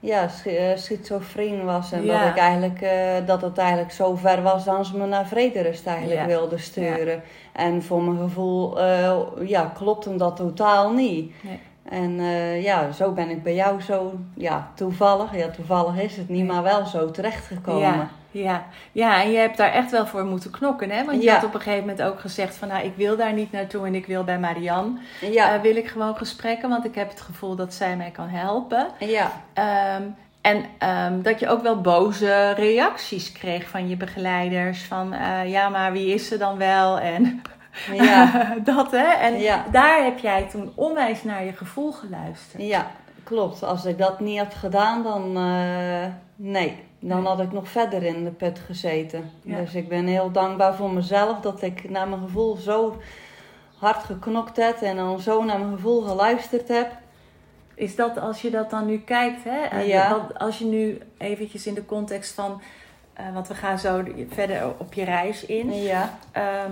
ja, 0.00 0.28
sch- 0.28 0.82
schizofreen 0.82 1.64
was. 1.64 1.92
En 1.92 2.04
Ja. 2.04 2.20
dat, 2.20 2.30
ik 2.30 2.36
eigenlijk, 2.38 2.80
eh, 2.80 3.26
dat 3.26 3.42
het 3.42 3.58
eigenlijk 3.58 3.92
zo 3.92 4.14
ver 4.14 4.42
was 4.42 4.64
dat 4.64 4.86
ze 4.86 4.96
me 4.96 5.06
naar 5.06 5.26
Vrederust 5.26 5.86
eigenlijk 5.86 6.20
Ja. 6.20 6.26
wilden 6.26 6.60
sturen. 6.60 7.22
En 7.52 7.82
voor 7.82 8.02
mijn 8.02 8.18
gevoel 8.18 8.80
eh, 8.80 9.16
ja, 9.44 9.70
klopte 9.74 10.16
dat 10.16 10.36
totaal 10.36 10.92
niet. 10.92 11.32
Nee. 11.42 11.60
En 11.88 12.20
eh, 12.20 12.62
ja, 12.62 12.92
zo 12.92 13.10
ben 13.12 13.28
ik 13.30 13.42
bij 13.42 13.54
jou 13.54 13.80
zo, 13.80 14.14
ja, 14.34 14.70
toevallig, 14.74 15.36
ja, 15.36 15.48
toevallig 15.48 16.02
is 16.02 16.16
het 16.16 16.28
niet, 16.28 16.46
maar 16.46 16.62
wel 16.62 16.86
zo 16.86 17.10
terechtgekomen. 17.10 17.80
Ja, 17.80 18.08
Ja. 18.30 18.64
ja, 18.92 19.22
en 19.22 19.30
je 19.30 19.38
hebt 19.38 19.56
daar 19.56 19.72
echt 19.72 19.90
wel 19.90 20.06
voor 20.06 20.24
moeten 20.24 20.50
knokken, 20.50 20.90
hè? 20.90 21.04
Want 21.04 21.16
je 21.18 21.22
Ja. 21.28 21.34
had 21.34 21.44
op 21.44 21.54
een 21.54 21.60
gegeven 21.60 21.86
moment 21.86 22.02
ook 22.02 22.20
gezegd 22.20 22.54
van... 22.56 22.68
nou, 22.68 22.84
ik 22.84 22.92
wil 22.96 23.16
daar 23.16 23.32
niet 23.32 23.52
naartoe 23.52 23.86
en 23.86 23.94
ik 23.94 24.06
wil 24.06 24.24
bij 24.24 24.38
Marianne. 24.38 24.98
Ja, 25.20 25.54
Eh, 25.54 25.60
wil 25.60 25.76
ik 25.76 25.88
gewoon 25.88 26.16
gesprekken, 26.16 26.68
want 26.68 26.84
ik 26.84 26.94
heb 26.94 27.08
het 27.10 27.20
gevoel 27.20 27.56
dat 27.56 27.74
zij 27.74 27.96
mij 27.96 28.10
kan 28.10 28.28
helpen. 28.28 28.86
ja, 28.98 29.32
Ehm, 29.52 30.02
en 30.40 30.64
ehm, 30.78 31.22
dat 31.22 31.40
je 31.40 31.48
ook 31.48 31.62
wel 31.62 31.80
boze 31.80 32.50
reacties 32.50 33.32
kreeg 33.32 33.68
van 33.68 33.88
je 33.88 33.96
begeleiders. 33.96 34.82
Van, 34.84 35.12
eh, 35.12 35.50
ja, 35.50 35.68
maar 35.68 35.92
wie 35.92 36.14
is 36.14 36.28
ze 36.28 36.36
dan 36.38 36.58
wel? 36.58 36.98
En 36.98 37.42
ja, 37.92 38.46
dat, 38.64 38.90
hè? 38.90 39.04
En 39.12 39.38
Ja. 39.38 39.64
daar 39.70 40.04
heb 40.04 40.18
jij 40.18 40.42
toen 40.42 40.72
onwijs 40.74 41.22
naar 41.22 41.44
je 41.44 41.52
gevoel 41.52 41.92
geluisterd. 41.92 42.62
ja, 42.62 42.90
klopt. 43.24 43.62
Als 43.62 43.84
ik 43.84 43.98
dat 43.98 44.20
niet 44.20 44.38
had 44.38 44.54
gedaan, 44.54 45.02
dan 45.02 45.36
eh, 45.36 46.06
nee. 46.36 46.78
Dan 47.04 47.26
had 47.26 47.40
ik 47.40 47.52
nog 47.52 47.68
verder 47.68 48.02
in 48.02 48.24
de 48.24 48.30
put 48.30 48.58
gezeten. 48.58 49.30
Ja. 49.42 49.56
Dus 49.56 49.74
ik 49.74 49.88
ben 49.88 50.06
heel 50.06 50.30
dankbaar 50.30 50.74
voor 50.74 50.90
mezelf 50.90 51.40
dat 51.40 51.62
ik 51.62 51.90
naar 51.90 52.08
mijn 52.08 52.20
gevoel 52.20 52.56
zo 52.56 52.96
hard 53.78 54.04
geknokt 54.04 54.56
heb 54.56 54.80
en 54.80 54.96
dan 54.96 55.20
zo 55.20 55.44
naar 55.44 55.58
mijn 55.58 55.72
gevoel 55.72 56.00
geluisterd 56.02 56.68
heb. 56.68 56.90
Is 57.74 57.96
dat 57.96 58.18
als 58.18 58.42
je 58.42 58.50
dat 58.50 58.70
dan 58.70 58.86
nu 58.86 58.98
kijkt, 58.98 59.44
hè? 59.44 59.80
Ja. 59.80 60.26
Als 60.38 60.58
je 60.58 60.64
nu 60.64 60.98
eventjes 61.18 61.66
in 61.66 61.74
de 61.74 61.84
context 61.86 62.34
van, 62.34 62.60
eh, 63.12 63.24
want 63.34 63.48
we 63.48 63.54
gaan 63.54 63.78
zo 63.78 64.02
verder 64.28 64.72
op 64.78 64.92
je 64.94 65.04
reis 65.04 65.46
in, 65.46 65.72
Ja, 65.82 66.18
ehm, 66.32 66.70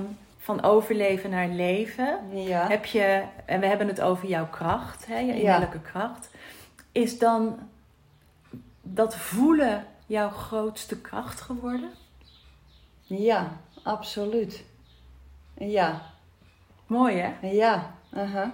van 0.57 0.63
overleven 0.63 1.31
naar 1.31 1.49
leven. 1.49 2.19
ja. 2.33 2.69
Heb 2.69 2.85
je, 2.85 3.23
en 3.45 3.61
we 3.61 3.67
hebben 3.67 3.87
het 3.87 4.01
over 4.01 4.29
jouw 4.29 4.47
kracht, 4.49 5.07
hè, 5.07 5.19
je 5.19 5.27
Ja. 5.27 5.33
innerlijke 5.33 5.81
kracht. 5.81 6.31
Is 6.93 7.19
dan 7.19 7.59
dat 8.83 9.17
voelen 9.17 9.87
jouw 10.07 10.31
grootste 10.31 11.01
kracht 11.01 11.41
geworden? 11.41 11.91
Ja, 13.03 13.57
absoluut. 13.83 14.65
Ja, 15.59 16.03
Mooi 16.87 17.17
hè? 17.17 17.49
ja. 17.49 17.95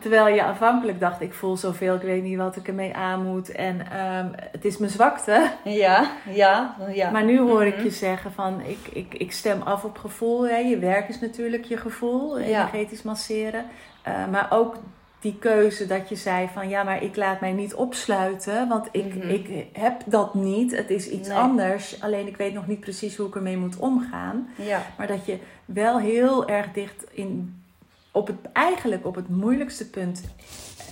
Terwijl 0.01 0.35
je 0.35 0.45
afhankelijk 0.45 1.01
dacht, 1.01 1.21
ik 1.21 1.35
voel 1.35 1.57
zoveel, 1.57 1.95
ik 1.95 2.03
weet 2.03 2.23
niet 2.23 2.37
wat 2.39 2.57
ik 2.57 2.69
ermee 2.69 2.95
aan 2.95 3.23
moet. 3.25 3.51
En 3.51 3.91
ehm, 3.91 4.27
het 4.53 4.65
is 4.65 4.79
mijn 4.79 4.91
zwakte. 4.91 5.51
Ja, 5.65 6.11
ja, 6.31 6.77
ja. 6.93 7.11
Maar 7.11 7.25
nu 7.25 7.39
hoor 7.41 7.65
ik 7.65 7.75
Mhm. 7.75 7.85
je 7.85 7.91
zeggen 7.91 8.33
van, 8.33 8.61
ik, 8.61 8.79
ik, 8.93 9.15
ik 9.15 9.33
stem 9.33 9.63
af 9.63 9.85
op 9.85 9.99
gevoel. 9.99 10.49
Hè. 10.49 10.57
Je 10.57 10.79
werk 10.79 11.09
is 11.09 11.21
natuurlijk 11.21 11.65
je 11.65 11.77
gevoel, 11.77 12.39
Ja. 12.39 12.45
energetisch 12.45 13.03
masseren. 13.03 13.65
Eh, 14.03 14.27
maar 14.31 14.47
ook 14.51 14.77
die 15.21 15.37
keuze 15.39 15.87
dat 15.87 16.09
je 16.09 16.15
zei 16.17 16.49
van, 16.53 16.69
ja, 16.69 16.83
maar 16.83 17.03
ik 17.03 17.17
laat 17.17 17.41
mij 17.41 17.53
niet 17.53 17.75
opsluiten. 17.75 18.69
Want 18.69 18.89
ik, 18.93 19.15
Mhm. 19.15 19.29
ik 19.29 19.67
heb 19.73 20.03
dat 20.07 20.35
niet. 20.35 20.77
Het 20.77 20.91
is 20.91 21.09
iets 21.09 21.29
Nee. 21.29 21.37
anders. 21.39 22.03
Alleen 22.03 22.27
ik 22.27 22.37
weet 22.37 22.55
nog 22.55 22.67
niet 22.67 22.81
precies 22.81 23.17
hoe 23.17 23.27
ik 23.29 23.35
ermee 23.35 23.57
moet 23.57 23.77
omgaan. 23.77 24.49
Ja, 24.57 24.81
Maar 24.99 25.07
dat 25.07 25.27
je 25.27 25.39
wel 25.65 25.99
heel 25.99 26.49
erg 26.49 26.73
dicht 26.73 27.05
in, 27.11 27.61
op 28.17 28.27
het, 28.27 28.37
eigenlijk 28.53 29.07
op 29.07 29.15
het 29.15 29.29
moeilijkste 29.29 29.91
punt 29.91 30.23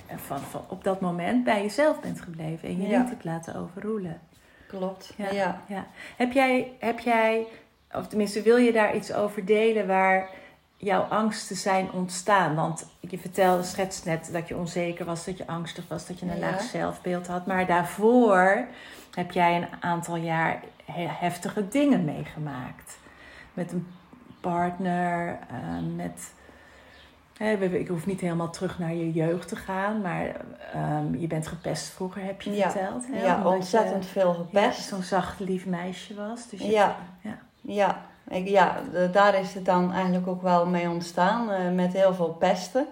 eh, 0.07 0.17
van, 0.17 0.39
van, 0.39 0.65
op 0.69 0.85
dat 0.85 1.01
moment 1.01 1.45
bij 1.45 1.63
jezelf 1.63 2.01
bent 2.01 2.21
gebleven. 2.21 2.69
En 2.69 2.81
je 2.83 2.89
Ja. 2.89 3.01
niet 3.01 3.09
hebt 3.09 3.25
laten 3.25 3.55
overroelen. 3.57 4.21
klopt. 4.69 5.13
Ja. 5.17 5.31
Ja. 5.31 5.61
Ja. 5.67 5.87
Heb, 6.17 6.33
jij, 6.33 6.73
heb 6.79 6.99
jij, 6.99 7.47
of 7.93 8.07
tenminste 8.09 8.43
wil 8.43 8.57
je 8.57 8.73
daar 8.73 8.97
iets 8.97 9.13
over 9.13 9.45
delen 9.45 9.87
waar 9.87 10.29
jouw 10.77 11.03
angsten 11.03 11.57
zijn 11.57 11.93
ontstaan? 11.93 12.55
Want 12.55 12.87
je 13.01 13.19
vertelde 13.19 13.63
schetst 13.63 14.05
net 14.05 14.29
dat 14.33 14.49
je 14.49 14.57
onzeker 14.57 15.05
was, 15.05 15.25
dat 15.25 15.37
je 15.39 15.47
angstig 15.47 15.85
was, 15.89 16.07
dat 16.07 16.19
je 16.19 16.27
een 16.27 16.39
laag 16.39 16.61
zelfbeeld 16.63 17.27
had. 17.27 17.47
Maar 17.47 17.67
daarvoor 17.67 18.67
heb 19.15 19.31
jij 19.31 19.57
een 19.57 19.69
aantal 19.81 20.17
jaar 20.17 20.61
he- 20.85 21.07
heftige 21.09 21.69
dingen 21.69 22.05
meegemaakt. 22.05 22.99
Met 23.55 23.73
een 23.73 23.87
partner, 24.41 25.39
eh, 25.49 25.57
met... 25.97 26.33
ik 27.39 27.89
hoef 27.89 28.07
niet 28.07 28.21
helemaal 28.21 28.51
terug 28.51 28.79
naar 28.79 28.95
je 28.95 29.13
jeugd 29.13 29.49
te 29.49 29.57
gaan, 29.57 30.01
maar 30.01 30.27
ehm, 30.73 31.15
je 31.19 31.27
bent 31.27 31.47
gepest 31.47 31.87
vroeger, 31.89 32.23
heb 32.25 32.43
je 32.43 32.53
Ja. 32.55 32.71
verteld. 32.71 33.07
Hè? 33.13 33.23
Ja, 33.23 33.37
Omdat 33.37 33.53
je- 33.53 33.57
ontzettend 33.59 34.07
veel 34.07 34.29
ja, 34.29 34.35
gepest. 34.35 34.89
zo'n 34.89 35.03
zacht, 35.03 35.41
lief 35.41 35.67
meisje 35.67 36.15
was. 36.15 36.49
Dus 36.49 36.61
je- 36.61 36.71
Ja. 36.71 36.97
ja. 37.21 37.39
Ja, 37.61 38.01
ik, 38.29 38.49
ja 38.49 38.77
daar 39.13 39.35
is 39.41 39.55
het 39.55 39.65
dan 39.65 39.93
eigenlijk 39.93 40.27
ook 40.27 40.43
wel 40.43 40.67
mee 40.67 40.89
ontstaan. 40.89 41.51
eh, 41.51 41.71
met 41.71 41.93
heel 41.93 42.15
veel 42.15 42.37
pesten. 42.39 42.87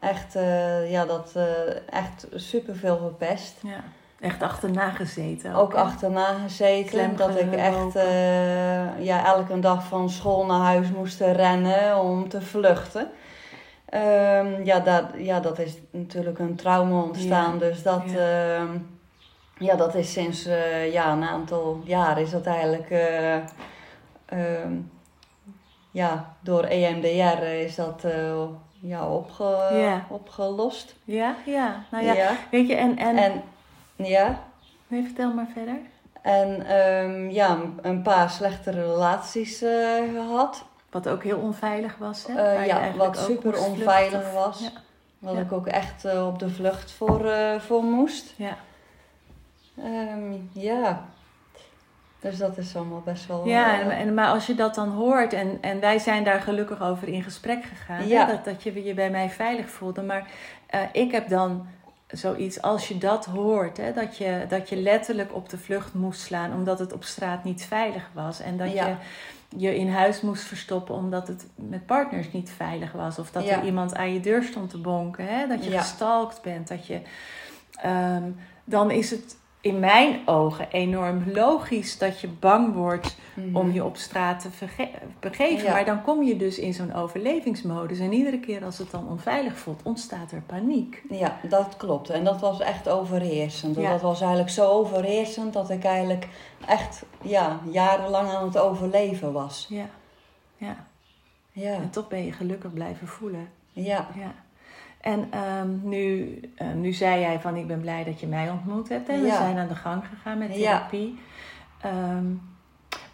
Echt, 0.00 0.34
eh, 0.36 0.90
ja, 0.90 1.04
dat, 1.04 1.32
eh, 1.34 1.44
echt 1.90 2.26
superveel 2.34 2.96
gepest. 2.96 3.54
ja. 3.62 3.80
Echt 4.20 4.42
achterna 4.42 4.90
gezeten. 4.90 5.54
Ook 5.54 5.72
hè? 5.72 5.78
achterna 5.78 6.34
gezeten. 6.46 7.16
Dat 7.16 7.38
ik 7.40 7.52
echt 7.52 7.92
ja, 8.98 9.24
elke 9.26 9.58
dag 9.60 9.84
van 9.84 10.10
school 10.10 10.46
naar 10.46 10.60
huis 10.60 10.90
moest 10.90 11.20
rennen 11.20 11.96
om 12.00 12.28
te 12.28 12.40
vluchten. 12.42 13.10
Ehm, 13.90 14.64
ja, 14.64 14.80
dat, 14.80 15.04
ja, 15.16 15.40
dat 15.40 15.58
is 15.58 15.76
natuurlijk 15.90 16.38
een 16.38 16.56
trauma 16.56 17.02
ontstaan. 17.02 17.52
Ja. 17.52 17.58
Dus 17.58 17.82
dat, 17.82 18.02
Ja. 18.10 18.54
ehm, 18.56 18.78
ja, 19.58 19.76
dat 19.76 19.94
is 19.94 20.12
sinds 20.12 20.46
eh, 20.46 20.92
ja, 20.92 21.12
een 21.12 21.22
aantal 21.24 21.80
jaar 21.84 22.20
is 22.20 22.30
dat 22.30 22.46
eigenlijk 22.46 22.90
eh, 22.90 23.34
ehm, 24.26 24.72
ja, 25.90 26.34
door 26.40 26.62
EMDR 26.64 27.42
is 27.42 27.74
dat 27.74 28.04
eh, 28.04 28.42
ja, 28.80 29.08
opge, 29.08 29.68
Ja. 29.72 30.06
opgelost. 30.08 30.94
Ja, 31.04 31.34
ja. 31.46 31.84
Nou 31.90 32.04
ja, 32.04 32.30
weet 32.50 32.68
je, 32.68 32.74
en... 32.74 32.96
en, 32.98 33.16
En 33.16 33.42
ja, 33.96 34.42
Nee, 34.86 35.02
vertel 35.04 35.32
maar 35.32 35.48
verder. 35.54 35.76
En 36.22 37.30
ja, 37.32 37.58
een- 37.82 38.02
paar 38.02 38.30
slechte 38.30 38.70
relaties 38.70 39.62
eh, 39.62 39.70
gehad. 40.14 40.64
Wat 40.90 41.08
ook 41.08 41.22
heel 41.22 41.38
onveilig 41.38 41.96
was, 41.98 42.26
hè? 42.26 42.42
Eh, 42.42 42.66
ja, 42.66 42.92
wat 42.96 43.18
super 43.18 43.58
onveilig 43.66 44.32
was. 44.32 44.60
Ja, 45.18 45.30
Ja. 45.30 45.38
ik 45.38 45.52
ook 45.52 45.66
echt 45.66 46.04
eh, 46.04 46.26
op 46.26 46.38
de 46.38 46.50
vlucht 46.50 46.90
voor, 46.90 47.30
eh, 47.30 47.60
voor 47.60 47.82
moest. 47.82 48.34
ja. 48.36 48.56
Ehm, 49.78 50.32
ja. 50.52 51.04
Dus 52.20 52.38
dat 52.38 52.56
is 52.58 52.76
allemaal 52.76 53.00
best 53.04 53.26
wel... 53.26 53.46
ja 53.46 53.80
en, 53.80 53.90
en, 53.90 54.14
maar 54.14 54.28
als 54.28 54.46
je 54.46 54.54
dat 54.54 54.74
dan 54.74 54.88
hoort, 54.88 55.32
en, 55.32 55.58
en 55.60 55.80
wij 55.80 55.98
zijn 55.98 56.24
daar 56.24 56.40
gelukkig 56.40 56.82
over 56.82 57.08
in 57.08 57.22
gesprek 57.22 57.64
gegaan, 57.64 58.08
Ja. 58.08 58.26
hè, 58.26 58.32
dat, 58.32 58.44
dat 58.44 58.62
je 58.62 58.84
je 58.84 58.94
bij 58.94 59.10
mij 59.10 59.30
veilig 59.30 59.68
voelde. 59.70 60.02
Maar 60.02 60.26
ik 60.92 61.12
heb 61.12 61.28
dan 61.28 61.66
zoiets, 62.06 62.62
als 62.62 62.88
je 62.88 62.98
dat 62.98 63.24
hoort, 63.24 63.76
hè, 63.76 63.92
dat, 63.92 64.16
je, 64.16 64.44
dat 64.48 64.68
je 64.68 64.76
letterlijk 64.76 65.34
op 65.34 65.48
de 65.48 65.58
vlucht 65.58 65.94
moest 65.94 66.20
slaan 66.20 66.52
omdat 66.54 66.78
het 66.78 66.92
op 66.92 67.04
straat 67.04 67.44
niet 67.44 67.64
veilig 67.64 68.10
was. 68.12 68.40
En 68.40 68.56
dat 68.56 68.72
Ja. 68.72 68.86
je 68.86 68.94
je 69.56 69.76
in 69.76 69.88
huis 69.90 70.20
moest 70.20 70.42
verstoppen 70.42 70.94
omdat 70.94 71.28
het 71.28 71.46
met 71.54 71.86
partners 71.86 72.32
niet 72.32 72.50
veilig 72.50 72.92
was. 72.92 73.18
Of 73.18 73.30
dat 73.30 73.44
Ja. 73.44 73.58
er 73.58 73.64
iemand 73.64 73.94
aan 73.96 74.12
je 74.12 74.20
deur 74.20 74.42
stond 74.42 74.70
te 74.70 74.78
bonken, 74.78 75.26
hè, 75.26 75.46
dat 75.46 75.64
je 75.64 75.70
Ja. 75.70 75.80
gestalkt 75.80 76.42
bent. 76.42 76.68
Dat 76.68 76.86
je, 76.86 77.00
ehm, 77.80 78.30
dan 78.64 78.90
is 78.90 79.10
het 79.10 79.36
in 79.60 79.78
mijn 79.78 80.28
ogen 80.28 80.70
enorm 80.70 81.22
logisch 81.32 81.98
dat 81.98 82.20
je 82.20 82.28
bang 82.28 82.74
wordt 82.74 83.16
mhm. 83.34 83.56
om 83.56 83.72
je 83.72 83.84
op 83.84 83.96
straat 83.96 84.40
te 84.40 84.48
begeven. 85.20 85.64
Ja. 85.64 85.72
Maar 85.72 85.84
dan 85.84 86.02
kom 86.02 86.22
je 86.22 86.36
dus 86.36 86.58
in 86.58 86.74
zo'n 86.74 86.94
overlevingsmodus. 86.94 87.98
En 87.98 88.12
iedere 88.12 88.40
keer 88.40 88.64
als 88.64 88.78
het 88.78 88.90
dan 88.90 89.08
onveilig 89.08 89.58
voelt, 89.58 89.80
ontstaat 89.82 90.32
er 90.32 90.42
paniek. 90.46 91.02
Ja, 91.10 91.40
dat 91.48 91.76
klopt. 91.76 92.10
En 92.10 92.24
dat 92.24 92.40
was 92.40 92.60
echt 92.60 92.88
overheersend. 92.88 93.76
Ja. 93.76 93.90
Dat 93.90 94.00
was 94.00 94.20
eigenlijk 94.20 94.50
zo 94.50 94.68
overheersend 94.70 95.52
dat 95.52 95.70
ik 95.70 95.84
eigenlijk 95.84 96.28
echt 96.66 97.04
ja, 97.22 97.60
jarenlang 97.70 98.28
aan 98.28 98.44
het 98.44 98.58
overleven 98.58 99.32
was. 99.32 99.66
Ja, 99.68 99.86
ja. 100.56 100.86
Ja, 101.52 101.74
En 101.74 101.90
toch 101.90 102.08
ben 102.08 102.24
je 102.24 102.32
gelukkig 102.32 102.72
blijven 102.72 103.06
voelen. 103.06 103.48
ja, 103.72 104.08
Ja. 104.14 104.34
En 105.00 105.28
ehm, 105.30 105.68
nu, 105.82 106.40
eh, 106.54 106.72
nu 106.72 106.92
zei 106.92 107.20
jij 107.20 107.40
van 107.40 107.56
ik 107.56 107.66
ben 107.66 107.80
blij 107.80 108.04
dat 108.04 108.20
je 108.20 108.26
mij 108.26 108.50
ontmoet 108.50 108.88
hebt. 108.88 109.08
En 109.08 109.22
we 109.22 109.28
zijn 109.28 109.58
aan 109.58 109.68
de 109.68 109.74
gang 109.74 110.04
gegaan 110.06 110.38
met 110.38 110.54
Ja. 110.56 110.76
therapie. 110.76 111.18
Ehm, 111.80 112.26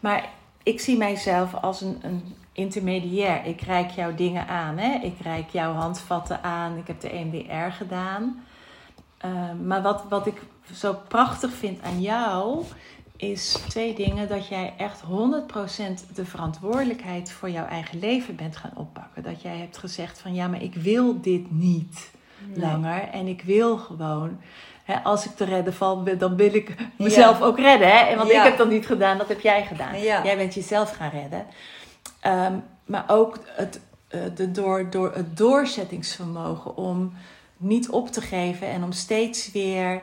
maar 0.01 0.29
ik 0.63 0.81
zie 0.81 0.97
mijzelf 0.97 1.55
als 1.55 1.81
een, 1.81 1.99
een 2.03 2.23
intermediair. 2.53 3.45
Ik 3.45 3.61
reik 3.61 3.91
jou 3.91 4.15
dingen 4.15 4.47
aan. 4.47 4.79
Hè? 4.79 4.99
Ik 5.03 5.15
reik 5.23 5.49
jouw 5.49 5.73
handvatten 5.73 6.43
aan. 6.43 6.77
Ik 6.79 6.87
heb 6.87 7.01
de 7.01 7.15
EMDR 7.15 7.73
gedaan. 7.73 8.45
Ehm, 9.19 9.67
maar 9.67 9.83
wat, 9.83 10.05
wat 10.09 10.27
ik 10.27 10.43
zo 10.73 10.97
prachtig 11.09 11.53
vind 11.53 11.83
aan 11.83 12.01
jou 12.01 12.65
is 13.31 13.59
twee 13.69 13.95
dingen. 13.95 14.29
Dat 14.29 14.49
jij 14.49 14.73
echt 14.77 15.01
100% 15.01 15.05
de 16.15 16.25
verantwoordelijkheid 16.25 17.31
voor 17.31 17.51
jouw 17.51 17.67
eigen 17.67 17.99
leven 17.99 18.37
bent 18.37 18.57
gaan 18.57 18.73
oppakken. 18.75 19.23
Dat 19.23 19.43
jij 19.43 19.57
hebt 19.57 19.79
gezegd 19.79 20.19
van 20.19 20.35
ja, 20.35 20.49
maar 20.49 20.63
ik 20.63 20.75
wil 20.75 21.21
dit 21.21 21.51
niet 21.51 22.11
Nee. 22.47 22.59
langer. 22.59 23.09
En 23.13 23.27
ik 23.27 23.43
wil 23.43 23.77
gewoon, 23.77 24.39
hè, 24.85 24.95
als 25.03 25.25
ik 25.25 25.37
te 25.37 25.45
redden 25.45 25.75
val, 25.75 26.05
dan 26.19 26.37
wil 26.37 26.55
ik 26.55 26.75
mezelf 26.99 27.41
ook 27.43 27.59
redden. 27.59 27.89
Hè? 27.89 28.17
Want 28.17 28.31
Ja. 28.31 28.39
ik 28.39 28.49
heb 28.49 28.59
dat 28.59 28.69
niet 28.71 28.87
gedaan, 28.87 29.19
dat 29.19 29.29
heb 29.29 29.41
jij 29.41 29.65
gedaan. 29.65 30.01
Ja. 30.01 30.25
Jij 30.25 30.37
bent 30.37 30.55
jezelf 30.55 30.91
gaan 30.91 31.11
redden. 31.11 31.47
Ehm, 32.21 32.53
maar 32.87 33.05
ook 33.07 33.39
het, 33.47 33.81
eh, 34.09 34.21
de 34.35 34.51
door, 34.51 34.91
door 34.91 35.13
het 35.15 35.37
doorzettingsvermogen 35.37 36.77
om 36.77 37.13
niet 37.57 37.89
op 37.91 38.09
te 38.11 38.21
geven 38.21 38.67
en 38.69 38.85
om 38.85 38.93
steeds 38.93 39.53
weer 39.53 40.03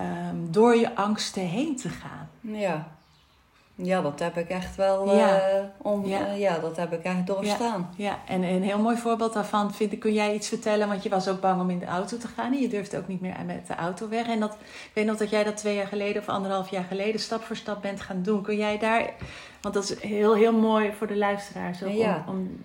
ehm, 0.00 0.36
door 0.50 0.76
je 0.76 0.94
angsten 0.94 1.42
heen 1.42 1.76
te 1.76 1.88
gaan. 1.88 2.30
Ja. 2.40 2.88
Ja, 3.82 4.00
dat 4.00 4.18
heb 4.18 4.36
ik 4.36 4.48
echt 4.48 4.76
wel. 4.76 5.16
Ja. 5.16 5.40
eh, 5.40 5.62
om, 5.82 6.06
Ja. 6.06 6.18
ja. 6.18 6.32
ja, 6.32 6.58
dat 6.58 6.76
heb 6.76 6.92
ik 6.92 7.02
echt 7.02 7.26
doorstaan. 7.26 7.90
Ja, 7.96 8.18
en 8.26 8.42
een 8.42 8.62
heel 8.62 8.78
mooi 8.78 8.96
voorbeeld 8.96 9.32
daarvan 9.32 9.74
vind 9.74 9.92
ik, 9.92 10.00
kun 10.00 10.12
jij 10.12 10.34
iets 10.34 10.48
vertellen? 10.48 10.88
Want 10.88 11.02
je 11.02 11.08
was 11.08 11.28
ook 11.28 11.40
bang 11.40 11.60
om 11.60 11.70
in 11.70 11.78
de 11.78 11.86
auto 11.86 12.16
te 12.16 12.28
gaan 12.28 12.52
en 12.52 12.60
je 12.60 12.68
durfde 12.68 12.98
ook 12.98 13.08
niet 13.08 13.20
meer 13.20 13.34
met 13.46 13.66
de 13.66 13.74
auto 13.74 14.08
weg. 14.08 14.26
En 14.26 14.40
dat, 14.40 14.52
ik 14.60 14.90
weet 14.94 15.06
nog 15.06 15.16
dat 15.16 15.30
jij 15.30 15.44
dat 15.44 15.56
twee 15.56 15.74
jaar 15.74 15.86
geleden 15.86 16.22
of 16.22 16.28
anderhalf 16.28 16.70
jaar 16.70 16.84
geleden 16.84 17.20
stap 17.20 17.42
voor 17.42 17.56
stap 17.56 17.82
bent 17.82 18.00
gaan 18.00 18.22
doen. 18.22 18.42
Kun 18.42 18.56
jij 18.56 18.78
daar, 18.78 19.10
want 19.60 19.74
dat 19.74 19.84
is 19.84 20.02
heel, 20.02 20.34
heel 20.34 20.52
mooi 20.52 20.92
voor 20.92 21.06
de 21.06 21.16
luisteraars 21.16 21.82
ook, 21.82 22.28
om 22.28 22.62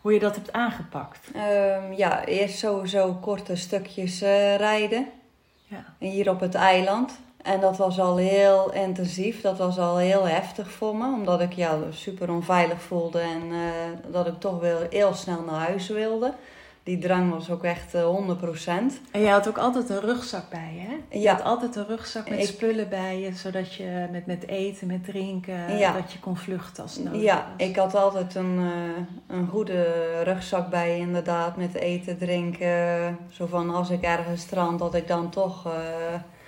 hoe 0.00 0.12
je 0.12 0.18
dat 0.18 0.34
hebt 0.34 0.52
aangepakt. 0.52 1.18
Ehm, 1.34 1.92
ja, 1.92 2.24
eerst 2.24 2.58
sowieso 2.58 3.18
korte 3.20 3.56
stukjes 3.56 4.22
eh, 4.22 4.56
rijden. 4.56 5.06
Ja, 5.68 5.84
Hier 5.98 6.30
op 6.30 6.40
het 6.40 6.54
eiland. 6.54 7.18
En 7.42 7.60
dat 7.60 7.76
was 7.76 8.00
al 8.00 8.16
heel 8.16 8.72
intensief. 8.72 9.40
Dat 9.40 9.58
was 9.58 9.78
al 9.78 9.96
heel 9.96 10.28
heftig 10.28 10.70
voor 10.70 10.96
me. 10.96 11.04
Omdat 11.04 11.40
ik 11.40 11.52
ja, 11.52 11.78
super 11.90 12.30
onveilig 12.30 12.82
voelde. 12.82 13.20
En 13.20 13.42
eh, 13.52 14.12
dat 14.12 14.26
ik 14.26 14.40
toch 14.40 14.60
wel 14.60 14.78
heel 14.90 15.14
snel 15.14 15.42
naar 15.42 15.66
huis 15.66 15.88
wilde. 15.88 16.32
Die 16.88 16.98
drang 16.98 17.30
was 17.32 17.50
ook 17.50 17.64
echt 17.64 17.94
eh, 17.94 18.02
100%. 18.02 19.00
en 19.10 19.20
jij 19.20 19.30
had 19.30 19.48
ook 19.48 19.58
altijd 19.58 19.90
een 19.90 20.00
rugzak 20.00 20.50
bij 20.50 20.70
je, 20.74 20.80
hè? 20.80 20.94
Je 21.18 21.20
Ja. 21.22 21.32
had 21.34 21.42
altijd 21.44 21.76
een 21.76 21.86
rugzak 21.86 22.28
met 22.30 22.38
Ik- 22.38 22.46
spullen 22.46 22.88
bij 22.88 23.20
je, 23.20 23.32
zodat 23.32 23.74
je 23.74 24.06
met, 24.10 24.26
met 24.26 24.46
eten, 24.46 24.86
met 24.86 25.04
drinken, 25.04 25.78
Ja. 25.78 25.92
dat 25.92 26.12
je 26.12 26.18
kon 26.20 26.36
vluchten 26.36 26.82
als 26.82 26.96
nodig 26.98 27.22
Ja, 27.22 27.34
was. 27.56 27.66
ik 27.68 27.76
had 27.76 27.94
altijd 27.94 28.34
een, 28.34 28.58
eh, 28.58 29.36
een 29.36 29.48
goede 29.48 29.86
rugzak 30.22 30.70
bij 30.70 30.98
inderdaad. 30.98 31.56
Met 31.56 31.74
eten, 31.74 32.18
drinken. 32.18 33.18
Zo 33.30 33.46
van 33.46 33.74
als 33.74 33.90
ik 33.90 34.02
ergens 34.02 34.40
strand, 34.42 34.78
dat 34.78 34.94
ik 34.94 35.08
dan 35.08 35.30
toch 35.30 35.66
eh, 35.66 35.72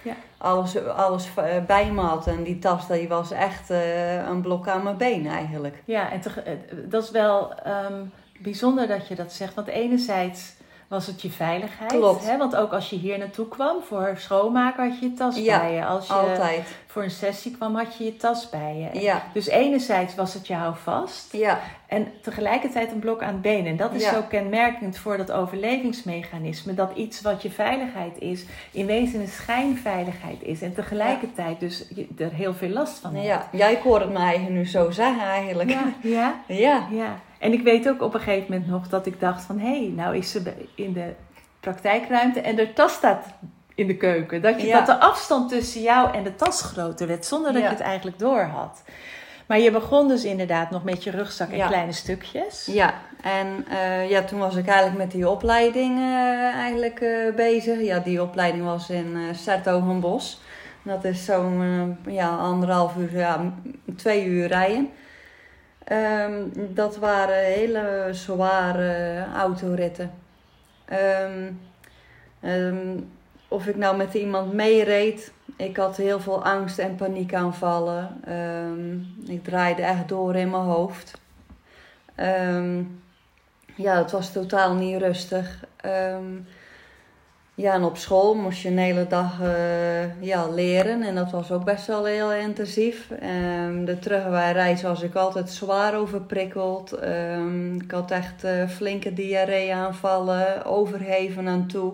Ja. 0.02 0.14
alles, 0.38 0.87
alles 0.87 1.28
eh, 1.37 1.64
bij 1.66 1.90
me 1.92 2.00
had. 2.00 2.26
En 2.26 2.42
die 2.42 2.59
tas 2.59 2.87
die 2.88 3.09
was 3.09 3.30
echt 3.30 3.70
eh, 3.70 4.14
een 4.28 4.40
blok 4.40 4.68
aan 4.68 4.82
mijn 4.82 4.97
been 4.97 5.26
eigenlijk. 5.26 5.82
Ja, 5.85 6.11
en 6.12 6.20
eh, 6.44 6.52
dat 6.88 7.02
is 7.02 7.11
wel 7.11 7.54
ehm, 7.54 8.02
bijzonder 8.42 8.87
dat 8.88 9.09
je 9.09 9.14
dat 9.14 9.32
zegt. 9.32 9.54
Want 9.54 9.66
enerzijds 9.68 10.52
was 10.88 11.06
het 11.06 11.23
je 11.23 11.30
veiligheid. 11.30 11.90
Klopt. 11.92 12.26
Hè? 12.26 12.37
Want 12.37 12.56
ook 12.56 12.73
als 12.73 12.90
je 12.90 12.97
hier 12.97 13.18
naartoe 13.18 13.49
kwam 13.49 13.82
voor 13.82 14.14
schoonmaken, 14.16 14.88
had 14.88 14.99
je 15.00 15.06
je 15.09 15.12
tas 15.14 15.37
Ja, 15.37 15.59
bij 15.59 15.75
je. 15.75 15.85
Als 15.85 16.06
je 16.06 16.12
Altijd. 16.12 16.75
voor 16.87 17.02
een 17.02 17.11
sessie 17.11 17.56
kwam, 17.56 17.76
had 17.76 17.97
je 17.97 18.04
je 18.04 18.16
tas 18.16 18.49
bij 18.50 18.90
je. 18.92 19.00
Ja, 19.00 19.23
Dus 19.32 19.47
enerzijds 19.49 20.14
was 20.14 20.35
het 20.35 20.47
je 20.47 20.54
houvast. 20.54 21.32
ja, 21.32 21.59
En 21.87 22.12
tegelijkertijd 22.23 22.92
een 22.92 22.99
blok 22.99 23.23
aan 23.23 23.32
het 23.32 23.42
been. 23.42 23.66
En 23.66 23.76
dat 23.76 23.92
is 23.94 24.04
zo 24.09 24.23
kenmerkend 24.28 24.99
voor 24.99 25.16
dat 25.16 25.30
overlevingsmechanisme. 25.32 26.75
Dat 26.75 26.90
iets 26.97 27.20
wat 27.20 27.42
je 27.42 27.50
veiligheid 27.50 28.18
is, 28.18 28.44
in 28.73 28.87
wezen 28.87 29.20
een 29.20 29.28
schijnveiligheid 29.28 30.42
is. 30.42 30.62
En 30.62 30.75
tegelijkertijd 30.75 31.61
dus 31.61 31.85
je 31.94 32.06
er 32.18 32.32
heel 32.32 32.54
veel 32.54 32.68
last 32.68 32.99
van 32.99 33.14
hebt. 33.14 33.26
ja. 33.26 33.49
Jij 33.52 33.80
hoort 33.82 34.04
het 34.04 34.14
eigen 34.14 34.52
nu 34.52 34.66
zo 34.66 34.90
zeggen 34.90 35.23
eigenlijk. 35.23 35.70
ja, 36.02 36.35
ja. 36.47 36.87
ja. 36.90 37.20
En 37.40 37.52
ik 37.52 37.62
weet 37.62 37.88
ook 37.88 38.02
op 38.02 38.14
een 38.14 38.20
gegeven 38.20 38.52
moment 38.52 38.70
nog 38.70 38.88
dat 38.88 39.06
ik 39.06 39.20
dacht 39.20 39.42
van... 39.42 39.59
hé, 39.59 39.78
hey, 39.78 39.92
nou 39.97 40.16
is 40.16 40.30
ze 40.30 40.42
in 40.75 40.92
de 40.92 41.12
praktijkruimte 41.61 42.40
en 42.40 42.56
de 42.56 42.73
tas 42.73 42.92
staat 42.92 43.26
in 43.75 43.87
de 43.87 43.97
keuken. 43.97 44.42
Dat, 44.42 44.61
je, 44.61 44.66
Ja. 44.66 44.76
dat 44.78 44.87
de 44.87 45.04
afstand 45.04 45.49
tussen 45.49 45.82
jou 45.82 46.14
en 46.14 46.23
de 46.23 46.35
tas 46.35 46.62
groter 46.62 47.06
werd, 47.06 47.25
zonder 47.26 47.52
dat 47.52 47.62
Ja. 47.62 47.68
je 47.68 47.75
het 47.75 47.85
eigenlijk 47.85 48.18
door 48.18 48.42
had. 48.42 48.82
Maar 49.47 49.59
je 49.61 49.70
begon 49.70 50.09
dus 50.09 50.25
inderdaad 50.25 50.70
nog 50.70 50.85
met 50.85 51.04
je 51.04 51.11
rugzak 51.11 51.50
en 51.50 51.56
Ja. 51.56 51.66
kleine 51.66 51.92
stukjes. 51.92 52.66
Ja, 52.66 52.94
en 53.23 53.66
eh, 53.68 54.11
ja, 54.11 54.23
toen 54.23 54.38
was 54.38 54.56
ik 54.56 54.66
eigenlijk 54.66 54.99
met 54.99 55.11
die 55.11 55.28
opleiding 55.28 55.99
eh, 55.99 56.54
eigenlijk, 56.54 57.00
eh, 57.00 57.35
bezig. 57.35 57.80
Ja, 57.80 57.99
die 57.99 58.23
opleiding 58.23 58.64
was 58.64 58.90
in 58.90 59.06
uh, 59.16 59.35
Sertogenbos. 59.35 60.40
Dat 60.82 61.04
is 61.04 61.25
zo'n 61.25 61.97
ja, 62.06 62.37
anderhalf 62.37 62.97
uur, 62.97 63.16
ja, 63.16 63.52
twee 63.97 64.25
uur 64.25 64.47
rijden. 64.47 64.90
Ehm, 65.90 66.49
dat 66.54 66.97
waren 66.97 67.44
hele 67.44 68.09
zware 68.11 69.25
autoritten. 69.35 70.11
Ehm, 70.85 71.52
ehm, 72.40 72.99
of 73.49 73.67
ik 73.67 73.76
nou 73.76 73.97
met 73.97 74.14
iemand 74.14 74.52
meereed, 74.52 75.32
ik 75.56 75.76
had 75.76 75.97
heel 75.97 76.21
veel 76.21 76.45
angst 76.45 76.78
en 76.78 76.95
paniekaanvallen. 76.95 78.21
Ik 79.26 79.45
draaide 79.45 79.82
echt 79.82 80.08
door 80.08 80.36
in 80.36 80.50
mijn 80.50 80.62
hoofd. 80.62 81.21
Ja, 83.76 83.97
het 83.97 84.10
was 84.10 84.32
totaal 84.32 84.75
niet 84.75 85.00
rustig. 85.00 85.64
Ja, 87.60 87.75
en 87.75 87.84
op 87.84 87.96
school 87.96 88.34
moest 88.34 88.62
je 88.62 88.68
een 88.68 88.78
hele 88.78 89.06
dag 89.06 89.40
eh, 89.42 90.23
ja, 90.23 90.49
leren. 90.49 91.02
En 91.02 91.14
dat 91.14 91.30
was 91.30 91.52
ook 91.52 91.64
best 91.64 91.86
wel 91.86 92.04
heel 92.04 92.32
intensief. 92.32 93.10
Ehm, 93.10 93.84
de 93.84 93.99
terugreis 93.99 94.82
was 94.82 95.02
ik 95.02 95.14
altijd 95.14 95.50
zwaar 95.50 95.94
overprikkeld. 95.99 96.92
Ehm, 96.92 97.75
ik 97.75 97.90
had 97.90 98.10
echt 98.10 98.44
eh, 98.44 98.68
flinke 98.68 99.12
diarree-aanvallen, 99.12 100.64
overgeven 100.64 101.49
aan 101.49 101.66
toe. 101.66 101.92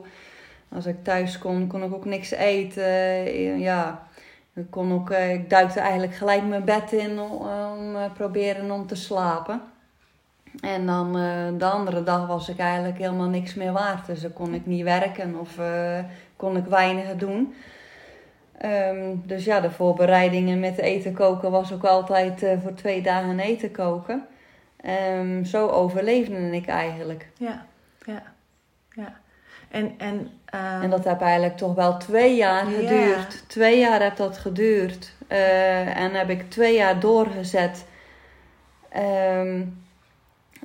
Als 0.68 0.86
ik 0.86 1.04
thuis 1.04 1.38
kon, 1.38 1.66
kon 1.66 1.82
ik 1.82 1.94
ook 1.94 2.04
niks 2.04 2.30
eten. 2.30 2.82
Eh, 2.84 3.58
Ja, 3.60 4.06
ik, 4.54 4.70
kon 4.70 4.92
ook, 4.92 5.10
ik 5.10 5.50
duikte 5.50 5.80
eigenlijk 5.80 6.14
gelijk 6.14 6.42
mijn 6.46 6.64
bed 6.64 6.92
in 6.92 7.20
om, 7.20 7.96
eh, 7.96 8.12
proberen 8.14 8.70
om 8.70 8.86
te 8.86 8.94
slapen. 8.96 9.60
En 10.60 10.86
dan 10.86 11.18
eh, 11.18 11.58
de 11.58 11.64
andere 11.64 12.02
dag 12.02 12.26
was 12.26 12.48
ik 12.48 12.58
eigenlijk 12.58 12.98
helemaal 12.98 13.28
niks 13.28 13.54
meer 13.54 13.72
waard. 13.72 14.06
Dus 14.06 14.20
dan 14.20 14.32
kon 14.32 14.54
ik 14.54 14.66
niet 14.66 14.82
werken 14.82 15.38
of 15.40 15.58
eh, 15.58 15.98
kon 16.36 16.56
ik 16.56 16.64
weinig 16.64 17.16
doen. 17.16 17.54
Ehm, 18.58 19.14
dus 19.24 19.44
ja, 19.44 19.60
de 19.60 19.70
voorbereidingen 19.70 20.60
met 20.60 20.78
eten 20.78 21.12
koken 21.14 21.50
was 21.50 21.72
ook 21.72 21.84
altijd 21.84 22.42
eh, 22.42 22.52
voor 22.62 22.74
twee 22.74 23.02
dagen 23.02 23.38
eten 23.38 23.70
koken. 23.70 24.26
Ehm, 24.76 25.44
zo 25.44 25.68
overleefde 25.68 26.34
ik 26.56 26.66
eigenlijk. 26.66 27.28
Ja, 27.36 27.66
ja, 28.06 28.22
ja. 28.92 29.12
En, 29.70 29.94
en, 29.98 30.30
ehm, 30.44 30.82
En 30.82 30.90
dat 30.90 31.04
heb 31.04 31.20
eigenlijk 31.20 31.56
toch 31.56 31.74
wel 31.74 31.96
twee 31.96 32.36
jaar 32.36 32.70
Ja. 32.70 32.76
geduurd. 32.78 33.48
Twee 33.48 33.78
jaar 33.78 34.02
heb 34.02 34.16
dat 34.16 34.38
geduurd. 34.38 35.12
En 35.28 36.14
heb 36.14 36.30
ik 36.30 36.50
twee 36.50 36.74
jaar 36.74 37.00
doorgezet 37.00 37.86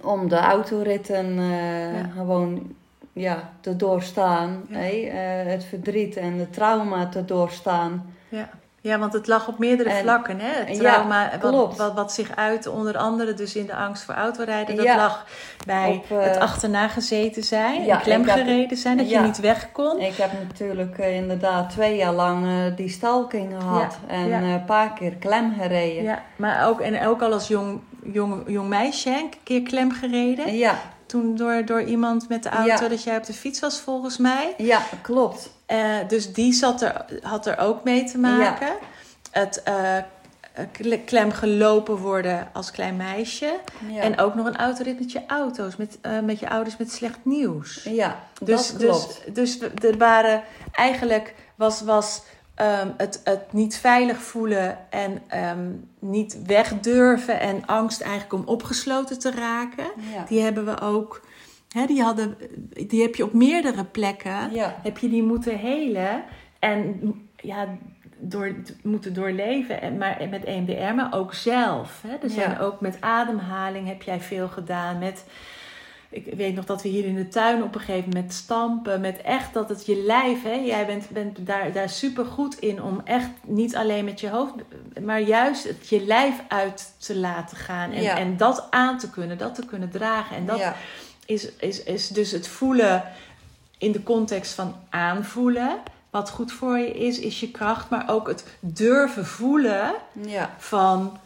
om 0.04 0.30
de 0.30 0.38
autoritten 0.38 1.38
eh, 1.40 1.96
Ja. 1.98 2.10
gewoon 2.16 2.76
ja, 3.14 3.50
te 3.62 3.76
doorstaan. 3.76 4.62
Ja. 4.70 4.78
hè. 4.78 4.90
Eh, 4.90 5.52
het 5.52 5.64
verdriet 5.64 6.16
en 6.18 6.38
de 6.38 6.50
trauma 6.50 7.08
te 7.08 7.26
doorstaan. 7.26 8.06
Ja. 8.30 8.50
ja, 8.82 9.00
want 9.00 9.14
het 9.14 9.28
lag 9.28 9.48
op 9.48 9.60
meerdere 9.60 9.90
En- 9.90 10.02
vlakken. 10.02 10.40
Hè? 10.40 10.64
Het 10.66 10.78
Ja, 10.78 10.94
trauma, 10.94 11.30
wat, 11.42 11.78
wat, 11.78 11.94
wat 11.94 12.12
zich 12.14 12.36
uit 12.36 12.68
onder 12.68 12.98
andere 12.98 13.34
dus 13.34 13.56
in 13.56 13.66
de 13.66 13.76
angst 13.76 14.04
voor 14.04 14.14
autorijden. 14.14 14.76
Dat 14.76 14.86
lag 14.86 15.26
bij 15.66 16.02
Op, 16.10 16.18
eh, 16.18 16.24
het 16.26 16.38
achterna 16.38 16.88
gezeten 16.88 17.44
zijn, 17.44 17.84
ja, 17.84 17.96
en 17.96 18.02
klem 18.02 18.22
ik 18.22 18.28
heb- 18.30 18.38
gereden 18.38 18.78
zijn, 18.78 18.98
dat 18.98 19.10
je 19.10 19.20
niet 19.20 19.40
weg 19.40 19.72
kon. 19.72 20.00
Ik 20.00 20.16
heb 20.16 20.32
natuurlijk 20.48 20.98
inderdaad 20.98 21.70
twee 21.70 21.96
jaar 21.96 22.14
lang 22.14 22.46
die 22.76 22.90
stalking 22.90 23.54
gehad. 23.60 23.98
En 24.08 24.32
een 24.32 24.66
paar 24.66 24.94
keer 24.94 25.16
klem 25.16 25.54
gereden. 25.60 26.04
Ja, 26.04 26.22
maar 26.36 26.68
ook, 26.68 26.80
en 26.82 27.08
ook 27.08 27.22
al 27.22 27.34
als 27.34 27.48
jong, 27.48 27.80
jong, 28.04 28.44
jong 28.48 28.70
meisje, 28.70 29.10
een 29.10 29.34
keer 29.44 29.62
klem 29.62 29.92
gereden. 29.92 30.58
ja, 30.58 30.80
Toen 31.06 31.36
door, 31.36 31.66
door 31.66 31.82
iemand 31.84 32.30
met 32.30 32.44
de 32.44 32.50
auto 32.50 32.84
Ja. 32.84 32.88
dat 32.90 33.04
jij 33.04 33.18
op 33.18 33.26
de 33.26 33.34
fiets 33.34 33.60
was, 33.60 33.80
volgens 33.80 34.18
mij. 34.18 34.54
ja, 34.58 34.82
klopt. 35.02 35.50
Eh, 35.66 35.96
dus 36.08 36.34
die 36.34 36.54
zat 36.54 36.82
er, 36.82 37.06
had 37.22 37.46
er 37.46 37.58
ook 37.58 37.84
mee 37.84 38.04
te 38.04 38.18
maken. 38.18 38.74
Het 39.32 39.64
eh, 39.64 39.98
kle- 40.72 40.98
klem 41.06 41.32
gelopen 41.32 41.96
worden 41.98 42.50
als 42.54 42.72
klein 42.72 42.96
meisje. 42.96 43.54
Ja. 43.92 44.02
En 44.02 44.20
ook 44.20 44.36
nog 44.36 44.46
een 44.46 44.58
autorit 44.58 45.00
met 45.00 45.12
je 45.12 45.22
auto's, 45.28 45.76
met, 45.76 45.98
eh, 46.02 46.20
met 46.20 46.40
je 46.40 46.50
ouders 46.50 46.78
met 46.78 46.92
slecht 46.92 47.18
nieuws. 47.24 47.84
ja, 47.84 48.20
Dus, 48.42 48.68
dat 48.72 48.78
klopt. 48.82 49.22
dus, 49.36 49.60
dus 49.60 49.70
er 49.90 49.98
waren 49.98 50.44
eigenlijk 50.72 51.34
was, 51.56 51.82
was 51.82 52.22
ehm, 52.56 52.88
het, 52.98 53.22
het 53.24 53.54
niet 53.54 53.78
veilig 53.78 54.18
voelen 54.18 54.78
en 54.90 55.22
ehm, 55.28 55.70
niet 56.00 56.42
wegdurven 56.46 57.40
en 57.40 57.66
angst 57.66 58.02
eigenlijk 58.02 58.34
om 58.34 58.44
opgesloten 58.48 59.20
te 59.20 59.32
raken. 59.32 59.86
ja. 60.14 60.24
Die 60.28 60.42
hebben 60.42 60.66
we 60.66 60.80
ook. 60.82 61.22
Hè, 61.70 61.86
die, 61.86 62.02
hadden, 62.02 62.38
die 62.88 63.02
heb 63.02 63.16
je 63.16 63.24
op 63.24 63.34
meerdere 63.34 63.84
plekken 63.84 64.52
Ja. 64.54 64.76
heb 64.84 64.98
je 64.98 65.10
die 65.10 65.24
moeten 65.24 65.58
helen 65.58 66.24
en 66.60 67.00
ja, 67.36 67.68
door, 68.18 68.56
moeten 68.84 69.14
doorleven. 69.14 69.82
En, 69.82 69.98
maar 69.98 70.28
met 70.30 70.44
EMDR, 70.44 70.94
maar 70.96 71.14
ook 71.14 71.34
zelf. 71.34 72.04
Hè? 72.08 72.16
Er 72.16 72.30
zijn 72.30 72.52
Ja. 72.52 72.60
ook 72.60 72.82
met 72.82 72.98
ademhaling 73.00 73.88
heb 73.88 74.02
jij 74.02 74.20
veel 74.20 74.48
gedaan. 74.48 75.00
Met, 75.00 75.26
ik 76.12 76.34
weet 76.34 76.56
nog 76.56 76.66
dat 76.66 76.82
we 76.82 76.90
hier 76.90 77.06
in 77.06 77.16
de 77.16 77.28
tuin 77.28 77.64
op 77.64 77.76
een 77.76 77.82
gegeven 77.82 78.10
moment 78.10 78.34
stampen. 78.34 79.02
Met 79.02 79.22
echt 79.22 79.54
dat 79.54 79.70
het 79.70 79.86
je 79.86 80.04
lijf, 80.06 80.44
hè? 80.44 80.54
jij 80.54 80.86
bent, 80.86 81.10
bent 81.10 81.46
daar, 81.46 81.72
daar 81.72 81.90
super 81.90 82.26
goed 82.26 82.60
in 82.60 82.84
om 82.84 83.02
echt 83.04 83.30
niet 83.46 83.76
alleen 83.76 84.06
met 84.06 84.20
je 84.20 84.30
hoofd, 84.30 84.54
maar 85.02 85.22
juist 85.22 85.64
het 85.64 85.90
je 85.90 86.06
lijf 86.06 86.36
uit 86.48 86.94
te 86.98 87.16
laten 87.18 87.58
gaan. 87.58 87.92
En, 87.92 88.02
Ja. 88.02 88.18
en 88.18 88.38
dat 88.38 88.68
aan 88.70 88.98
te 88.98 89.10
kunnen, 89.10 89.38
dat 89.38 89.56
te 89.56 89.66
kunnen 89.66 89.90
dragen. 89.90 90.36
En 90.36 90.46
dat 90.46 90.58
ja. 90.58 90.76
is, 91.26 91.52
is, 91.56 91.84
is 91.84 92.08
dus 92.08 92.32
het 92.32 92.48
voelen 92.48 93.04
in 93.78 93.92
de 93.92 94.04
context 94.04 94.54
van 94.54 94.76
aanvoelen. 94.90 95.78
Wat 96.10 96.30
goed 96.30 96.52
voor 96.52 96.78
je 96.78 96.94
is, 96.94 97.20
is 97.20 97.40
je 97.40 97.52
kracht. 97.52 97.90
Maar 97.90 98.10
ook 98.10 98.28
het 98.28 98.46
durven 98.60 99.26
voelen 99.26 99.94
ja. 100.26 100.56
van 100.58 101.18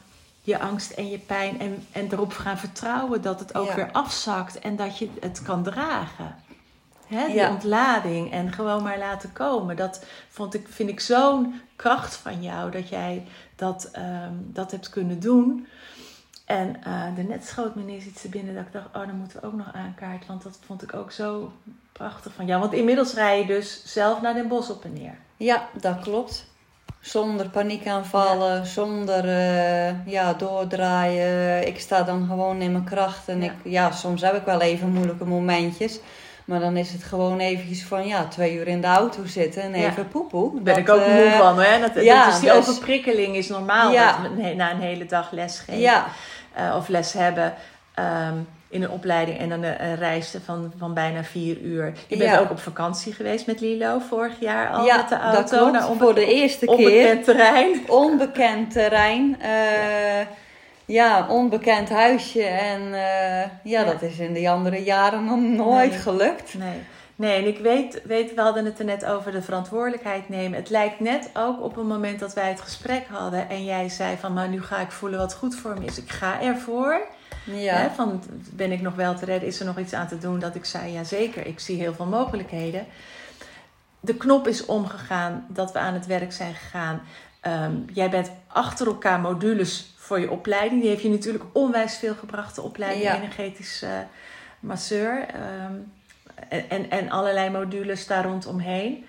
je 0.46 0.60
angst 0.60 0.92
en 0.92 1.10
je 1.10 1.18
pijn 1.18 1.60
en, 1.60 1.86
en 1.92 2.08
erop 2.12 2.34
gaan 2.34 2.58
vertrouwen 2.58 3.22
dat 3.22 3.40
het 3.40 3.56
ook 3.56 3.68
Ja. 3.68 3.76
weer 3.76 3.92
afzakt 3.92 4.60
en 4.60 4.76
dat 4.76 4.98
je 4.98 5.10
het 5.20 5.42
kan 5.42 5.64
dragen. 5.64 6.36
Hè, 7.08 7.26
die 7.26 7.36
Ja. 7.36 7.50
ontlading 7.50 8.32
en 8.32 8.52
gewoon 8.52 8.84
maar 8.84 8.98
laten 8.98 9.34
komen. 9.34 9.76
Dat 9.76 10.06
vond 10.30 10.54
ik, 10.54 10.68
vind 10.70 10.90
ik 10.90 11.00
zo'n 11.00 11.62
kracht 11.76 12.16
van 12.16 12.42
jou 12.44 12.72
dat 12.72 12.90
jij 12.90 13.24
dat, 13.56 13.90
ehm, 13.92 14.34
dat 14.38 14.72
hebt 14.72 14.90
kunnen 14.90 15.20
doen. 15.20 15.68
En 16.46 16.84
eh 16.84 17.16
daarnet 17.16 17.46
schoot 17.46 17.76
me 17.76 17.82
ineens 17.82 18.06
iets 18.06 18.22
te 18.22 18.30
binnen 18.30 18.56
dat 18.56 18.66
ik 18.66 18.72
dacht, 18.72 18.86
oh, 18.86 19.08
dan 19.08 19.16
moeten 19.16 19.40
we 19.42 19.48
ook 19.48 19.54
nog 19.54 19.74
aankaart. 19.74 20.26
Want 20.26 20.44
dat 20.44 20.60
vond 20.66 20.84
ik 20.84 20.94
ook 20.94 21.12
zo 21.12 21.52
prachtig 21.92 22.34
van 22.34 22.46
jou. 22.46 22.62
Want 22.62 22.74
inmiddels 22.74 23.14
rij 23.14 23.40
je 23.40 23.46
dus 23.46 23.82
zelf 23.86 24.22
naar 24.22 24.34
Den 24.34 24.48
Bosch 24.48 24.70
op 24.70 24.84
en 24.84 24.94
neer. 24.94 25.18
Ja, 25.38 25.68
dat 25.82 26.00
klopt. 26.00 26.46
Zonder 27.06 27.50
paniekaanvallen, 27.50 28.66
zonder 28.66 29.28
eh, 29.28 30.06
ja, 30.06 30.34
doordraaien. 30.34 31.68
Ik 31.68 31.80
sta 31.80 32.04
dan 32.04 32.26
gewoon 32.30 32.62
in 32.62 32.72
mijn 32.72 32.84
kracht. 32.84 33.28
En 33.28 33.42
Ja. 33.42 33.46
Ik, 33.46 33.52
ja, 33.64 33.92
soms 33.92 34.22
heb 34.22 34.34
ik 34.36 34.46
wel 34.46 34.62
even 34.62 34.90
moeilijke 34.94 35.26
momentjes. 35.26 36.00
Maar 36.46 36.60
dan 36.60 36.78
is 36.78 36.92
het 36.92 37.04
gewoon 37.04 37.40
eventjes 37.40 37.84
van 37.84 38.08
ja, 38.08 38.26
twee 38.28 38.56
uur 38.56 38.68
in 38.68 38.82
de 38.82 38.88
auto 38.88 39.26
zitten 39.26 39.62
en 39.62 39.80
Ja. 39.80 39.88
even 39.90 40.08
poepoe. 40.08 40.54
Daar 40.54 40.64
ben 40.64 40.78
ik 40.78 40.90
ook 40.90 41.00
moe 41.08 41.24
eh, 41.24 41.38
van, 41.40 41.60
hè? 41.60 41.80
Dat, 41.80 41.94
dat 41.94 42.04
ja, 42.04 42.28
is 42.28 42.40
die 42.40 42.50
dus- 42.50 42.58
overprikkeling 42.58 43.36
is 43.36 43.48
normaal 43.48 43.92
Ja. 43.92 44.18
dat 44.22 44.56
na 44.56 44.72
een 44.72 44.80
hele 44.82 45.06
dag 45.06 45.32
les 45.32 45.60
geven. 45.60 45.80
Ja, 45.82 46.06
eh, 46.54 46.74
of 46.78 46.88
les 46.88 47.14
hebben 47.14 47.54
ehm, 47.94 48.38
in 48.70 48.84
een 48.84 48.90
opleiding 48.90 49.38
en 49.40 49.50
dan 49.50 49.64
een, 49.64 49.84
een 49.86 49.96
reis 49.96 50.36
van, 50.46 50.74
van 50.78 50.94
bijna 50.94 51.24
vier 51.24 51.58
uur. 51.58 51.94
Je 52.08 52.18
bent 52.18 52.30
Ja. 52.32 52.40
ook 52.40 52.50
op 52.52 52.60
vakantie 52.60 53.14
geweest 53.14 53.46
met 53.48 53.60
Lilo 53.60 54.00
vorig 54.00 54.40
jaar 54.40 54.70
al 54.70 54.86
ja 54.86 54.96
met 54.98 55.10
de 55.10 55.16
auto 55.20 55.42
dat 55.42 55.50
klopt. 55.72 55.88
onbe- 55.90 56.04
Voor 56.04 56.14
de 56.16 56.26
eerste 56.34 56.66
keer. 56.66 56.76
onbekend 56.76 57.24
terrein. 57.24 57.82
onbekend 58.04 58.72
terrein. 58.72 59.42
eh, 59.42 60.26
ja, 60.86 61.26
onbekend 61.30 61.90
huisje. 61.90 62.44
En 62.44 62.82
eh, 62.94 63.40
ja, 63.42 63.50
Ja. 63.64 63.84
dat 63.84 64.02
is 64.02 64.20
in 64.20 64.34
de 64.34 64.50
andere 64.50 64.84
jaren 64.84 65.26
nog 65.26 65.40
nooit 65.40 65.90
Nee. 65.90 66.00
gelukt. 66.00 66.54
Nee. 66.58 66.82
Nee, 67.18 67.38
en 67.42 67.48
ik 67.48 67.58
weet, 67.60 68.02
weet, 68.04 68.34
we 68.34 68.42
hadden 68.42 68.66
het 68.66 68.80
er 68.80 68.86
net 68.86 69.06
over 69.06 69.32
de 69.32 69.42
verantwoordelijkheid 69.42 70.30
nemen. 70.30 70.58
Het 70.60 70.70
lijkt 70.70 71.00
net 71.00 71.30
ook 71.34 71.62
op 71.64 71.78
een 71.78 71.88
moment 71.88 72.20
dat 72.20 72.34
wij 72.34 72.50
het 72.50 72.62
gesprek 72.62 73.06
hadden 73.12 73.50
en 73.50 73.66
jij 73.66 73.90
zei 73.90 74.18
van, 74.20 74.34
maar 74.34 74.48
nu 74.48 74.62
ga 74.62 74.80
ik 74.80 74.92
voelen 74.92 75.20
wat 75.20 75.34
goed 75.36 75.56
voor 75.56 75.74
me 75.80 75.86
is. 75.86 75.98
Ik 75.98 76.10
ga 76.10 76.42
ervoor. 76.42 77.02
Ja, 77.46 77.76
Hè, 77.76 77.90
van, 77.90 78.24
ben 78.54 78.72
ik 78.72 78.82
nog 78.82 78.96
wel 78.96 79.16
te 79.16 79.26
redden? 79.26 79.48
Is 79.50 79.60
er 79.60 79.66
nog 79.66 79.80
iets 79.80 79.94
aan 79.94 80.08
te 80.08 80.18
doen? 80.18 80.40
Dat 80.40 80.56
ik 80.56 80.66
zei, 80.66 80.92
ja 80.92 81.04
zeker, 81.04 81.46
ik 81.46 81.60
zie 81.60 81.78
heel 81.80 81.94
veel 81.94 82.06
mogelijkheden. 82.06 82.86
De 84.00 84.16
knop 84.16 84.48
is 84.48 84.66
omgegaan 84.66 85.46
dat 85.50 85.72
we 85.72 85.80
aan 85.80 85.94
het 85.94 86.06
werk 86.06 86.32
zijn 86.34 86.54
gegaan. 86.54 87.02
Ehm, 87.42 87.74
jij 87.94 88.10
bent 88.10 88.32
achter 88.48 88.88
elkaar 88.88 89.20
modules 89.20 89.94
voor 89.98 90.20
je 90.20 90.32
opleiding. 90.32 90.82
Die 90.82 90.90
heeft 90.90 91.02
je 91.02 91.10
natuurlijk 91.10 91.44
onwijs 91.54 91.98
veel 91.98 92.16
gebracht, 92.16 92.56
de 92.56 92.62
opleiding 92.62 93.04
Ja. 93.04 93.16
energetisch 93.16 93.82
eh, 93.82 93.90
masseur. 94.60 95.26
Ehm, 95.28 95.74
en, 96.50 96.70
en, 96.70 96.90
en 96.90 97.10
allerlei 97.10 97.50
modules 97.50 98.08
daar 98.08 98.26
rondomheen. 98.26 99.06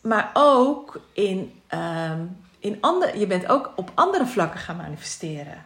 Maar 0.00 0.30
ook 0.32 1.00
in, 1.12 1.60
ehm, 1.66 2.20
in 2.58 2.78
andere, 2.80 3.18
je 3.18 3.26
bent 3.26 3.46
ook 3.48 3.72
op 3.76 3.90
andere 3.94 4.26
vlakken 4.26 4.60
gaan 4.60 4.76
manifesteren. 4.76 5.64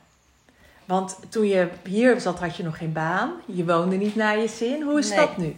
Want 0.85 1.19
toen 1.29 1.47
je 1.47 1.69
hier 1.89 2.21
zat, 2.21 2.39
had 2.41 2.57
je 2.57 2.63
nog 2.63 2.77
geen 2.79 2.93
baan. 2.93 3.33
Je 3.47 3.65
woonde 3.65 3.97
niet 3.97 4.15
naar 4.17 4.39
je 4.39 4.49
zin. 4.49 4.83
Hoe 4.83 4.99
is 4.99 5.09
Nee. 5.09 5.19
dat 5.19 5.37
nu? 5.37 5.57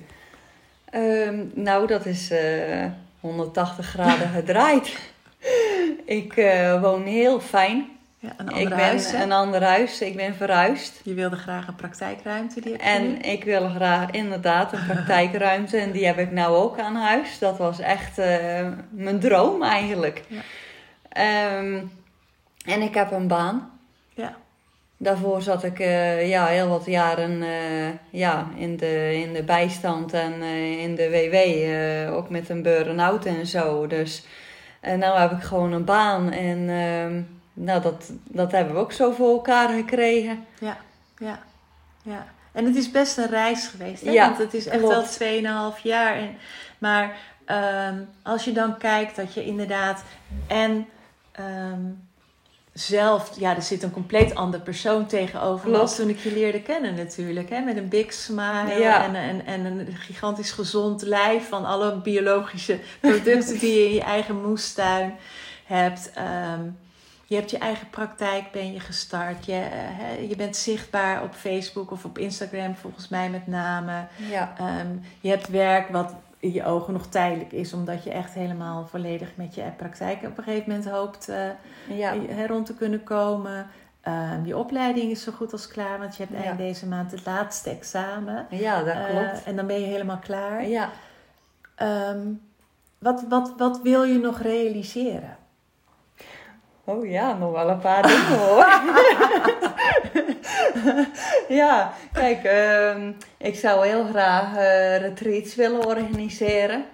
Ehm, 0.91 1.45
nou, 1.55 1.87
dat 1.87 2.07
is 2.07 2.31
eh 2.31 2.85
180 3.21 3.87
graden 3.87 4.29
gedraaid. 4.41 4.97
ik 6.05 6.37
eh, 6.37 6.81
woon 6.83 7.03
heel 7.03 7.41
fijn. 7.41 7.89
Ja, 8.19 8.33
een 8.37 8.47
Ik 8.49 8.53
ander 8.53 8.69
ben 8.69 8.79
huis. 8.79 9.13
een 9.13 9.33
ander 9.33 9.63
huis. 9.63 10.01
Ik 10.01 10.17
ben 10.17 10.35
verhuisd. 10.35 11.01
Je 11.03 11.15
wilde 11.15 11.37
graag 11.37 11.67
een 11.69 11.75
praktijkruimte. 11.75 12.61
Die 12.61 12.73
heb 12.73 12.81
je 12.81 12.87
nu. 12.89 12.95
En 12.95 13.23
ik 13.23 13.45
wil 13.45 13.69
graag 13.69 14.11
inderdaad 14.11 14.73
een 14.73 14.87
praktijkruimte. 14.95 15.77
En 15.77 15.91
die 15.93 16.07
heb 16.07 16.19
ik 16.19 16.31
nou 16.33 16.57
ook 16.57 16.79
aan 16.79 16.95
huis. 16.97 17.39
Dat 17.39 17.59
was 17.59 17.79
echt 17.79 18.19
eh, 18.19 18.69
mijn 18.91 19.21
droom 19.21 19.63
eigenlijk. 19.63 20.23
Ja. 20.29 20.41
Ehm, 21.09 21.83
en 22.65 22.83
ik 22.83 22.95
heb 22.95 23.11
een 23.13 23.29
baan. 23.29 23.71
Ja. 24.15 24.37
Daarvoor 24.97 25.43
zat 25.43 25.65
ik 25.65 25.79
eh, 25.79 26.29
ja, 26.29 26.47
heel 26.47 26.69
wat 26.69 26.87
jaren 26.87 27.43
eh, 27.43 27.89
ja, 28.11 28.49
in, 28.57 28.77
de, 28.77 29.21
in 29.27 29.33
de 29.33 29.43
bijstand 29.43 30.13
en 30.13 30.43
eh, 30.43 30.83
in 30.83 30.95
de 30.95 31.11
WW. 31.11 32.15
ook 32.15 32.31
met 32.31 32.49
een 32.49 32.63
burn-out 32.63 33.25
en 33.25 33.47
zo. 33.47 33.87
Dus 33.87 34.25
en 34.81 34.99
nou 34.99 35.19
heb 35.19 35.31
ik 35.31 35.43
gewoon 35.43 35.73
een 35.73 35.85
baan. 35.85 36.31
En 36.31 36.69
ehm, 36.69 37.23
nou, 37.53 37.83
dat, 37.83 38.13
dat 38.29 38.53
hebben 38.53 38.75
we 38.75 38.81
ook 38.81 38.93
zo 38.93 39.13
voor 39.13 39.31
elkaar 39.31 39.69
gekregen. 39.69 40.45
Ja, 40.61 40.77
ja, 41.19 41.39
ja. 42.03 42.27
En 42.53 42.65
het 42.65 42.77
is 42.77 42.91
best 42.91 43.19
een 43.19 43.31
reis 43.31 43.67
geweest. 43.67 44.05
Hè? 44.05 44.11
Ja, 44.11 44.27
Want 44.27 44.39
het 44.39 44.55
is 44.55 44.67
echt 44.67 44.83
klopt. 44.83 45.19
wel 45.19 45.73
2,5 45.77 45.83
jaar. 45.83 46.17
En, 46.17 46.37
maar 46.79 47.17
ehm, 47.45 47.99
als 48.23 48.45
je 48.45 48.53
dan 48.53 48.79
kijkt 48.79 49.17
dat 49.17 49.35
je 49.35 49.45
inderdaad 49.45 50.03
en 50.47 50.89
ehm, 51.33 51.83
zelf, 52.75 53.31
ja, 53.39 53.57
er 53.57 53.63
zit 53.63 53.83
een 53.83 53.91
compleet 53.91 54.35
ander 54.35 54.61
persoon 54.61 55.07
tegenover 55.07 55.65
me 55.67 55.73
Klopt. 55.75 55.81
als 55.81 55.97
toen 55.97 56.09
ik 56.09 56.19
je 56.19 56.33
leerde 56.33 56.63
kennen 56.63 56.95
natuurlijk. 56.95 57.51
Hè? 57.51 57.61
Met 57.61 57.77
een 57.77 57.89
big 57.89 58.13
smile 58.13 58.75
Ja. 58.79 59.05
en, 59.05 59.15
en, 59.15 59.47
en 59.47 59.65
een 59.65 59.87
gigantisch 59.97 60.51
gezond 60.51 61.03
lijf 61.03 61.49
van 61.49 61.65
alle 61.65 61.97
biologische 62.01 62.79
producten 63.01 63.59
die 63.59 63.75
je 63.79 63.85
in 63.87 63.95
je 63.95 64.03
eigen 64.03 64.43
moestuin 64.43 65.15
hebt. 65.65 66.11
Ehm, 66.15 66.61
je 67.27 67.35
hebt 67.37 67.51
je 67.51 67.59
eigen 67.59 67.91
praktijk, 67.91 68.53
ben 68.53 68.73
je 68.73 68.81
gestart. 68.81 69.47
Je, 69.47 69.53
eh, 69.53 70.29
je 70.29 70.37
bent 70.37 70.57
zichtbaar 70.57 71.23
op 71.23 71.35
Facebook 71.35 71.91
of 71.91 72.05
op 72.05 72.19
Instagram, 72.19 72.75
volgens 72.77 73.09
mij 73.09 73.31
met 73.31 73.47
name. 73.47 74.07
Ja, 74.31 74.55
Ehm, 74.59 74.89
je 75.21 75.29
hebt 75.29 75.49
werk 75.49 75.89
wat 75.89 76.15
in 76.45 76.53
je 76.53 76.65
ogen 76.65 76.93
nog 76.93 77.07
tijdelijk 77.07 77.53
is, 77.53 77.73
omdat 77.73 78.05
je 78.05 78.11
echt 78.11 78.35
helemaal 78.35 78.87
volledig 78.87 79.29
met 79.37 79.55
je 79.55 79.63
praktijk 79.77 80.23
op 80.23 80.39
een 80.39 80.45
gegeven 80.45 80.69
moment 80.71 80.89
hoopt 80.91 81.29
eh, 81.29 81.47
ja. 81.99 82.15
rond 82.47 82.67
te 82.67 82.75
kunnen 82.75 83.03
komen. 83.05 83.67
Ehm, 84.01 84.45
je 84.45 84.57
opleiding 84.57 85.11
is 85.11 85.23
zo 85.23 85.33
goed 85.33 85.53
als 85.53 85.69
klaar, 85.69 85.99
want 85.99 86.17
je 86.17 86.23
hebt 86.25 86.39
Ja. 86.39 86.45
eind 86.45 86.59
deze 86.59 86.87
maand 86.87 87.11
het 87.11 87.27
laatste 87.27 87.71
examen. 87.71 88.47
ja 88.51 88.79
dat 88.83 88.95
Eh, 88.95 89.07
klopt. 89.09 89.45
en 89.45 89.57
dan 89.57 89.67
ben 89.67 89.81
je 89.81 89.87
helemaal 89.87 90.19
klaar. 90.19 90.67
Ja. 90.67 90.89
Ehm, 91.75 92.27
wat, 92.99 93.25
wat, 93.29 93.53
wat 93.57 93.81
wil 93.83 94.03
je 94.05 94.19
nog 94.19 94.41
realiseren? 94.41 95.37
Oh 96.85 97.07
ja, 97.07 97.33
nog 97.33 97.53
wel 97.53 97.69
een 97.69 97.79
paar 97.79 98.03
dingen 98.03 98.39
hoor. 98.39 98.65
ja, 101.49 101.93
kijk, 102.13 102.45
ehm, 102.45 103.13
ik 103.37 103.55
zou 103.55 103.87
heel 103.87 104.05
graag 104.05 104.57
eh, 104.57 104.97
retreats 104.97 105.55
willen 105.55 105.87
organiseren. 105.87 106.85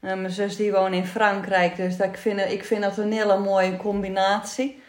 Eh, 0.00 0.14
mijn 0.14 0.30
zus 0.30 0.56
die 0.56 0.72
woont 0.72 0.94
in 0.94 1.06
Frankrijk, 1.06 1.76
dus 1.76 1.96
dat, 1.96 2.06
ik, 2.06 2.16
vind, 2.16 2.40
ik 2.40 2.64
vind 2.64 2.82
dat 2.82 2.98
een 2.98 3.12
hele 3.12 3.38
mooie 3.38 3.76
combinatie. 3.76 4.82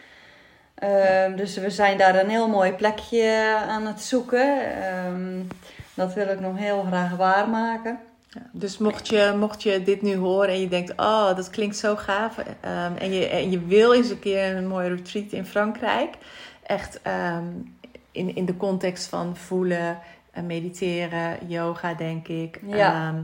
Ehm, 0.74 1.36
dus 1.36 1.56
we 1.56 1.70
zijn 1.70 1.98
daar 1.98 2.18
een 2.18 2.28
heel 2.28 2.48
mooi 2.48 2.72
plekje 2.72 3.56
aan 3.68 3.86
het 3.86 4.00
zoeken. 4.00 4.74
Ehm, 4.82 5.42
dat 5.94 6.14
wil 6.14 6.28
ik 6.28 6.40
nog 6.40 6.58
heel 6.58 6.82
graag 6.82 7.16
waarmaken. 7.16 7.98
Ja, 8.28 8.40
dus 8.52 8.78
mocht 8.78 9.08
je, 9.08 9.34
mocht 9.38 9.62
je 9.62 9.82
dit 9.82 10.02
nu 10.02 10.16
horen 10.16 10.48
en 10.48 10.60
je 10.60 10.68
denkt, 10.68 10.90
oh, 10.96 11.36
dat 11.36 11.50
klinkt 11.50 11.76
zo 11.76 11.96
gaaf. 11.96 12.38
en, 12.98 13.12
je, 13.12 13.26
en 13.26 13.50
je 13.50 13.66
wil 13.66 13.94
eens 13.94 14.10
een 14.10 14.18
keer 14.18 14.56
een 14.56 14.68
mooie 14.68 14.88
retreat 14.88 15.32
in 15.32 15.46
Frankrijk. 15.46 16.14
Echt 16.62 17.00
in, 18.20 18.34
in 18.34 18.44
de 18.44 18.56
context 18.56 19.06
van 19.08 19.36
voelen, 19.36 19.98
en 20.30 20.46
mediteren, 20.46 21.38
yoga 21.46 21.94
denk 21.94 22.28
ik. 22.28 22.60
Ja. 22.66 22.92
Ehm, 23.08 23.22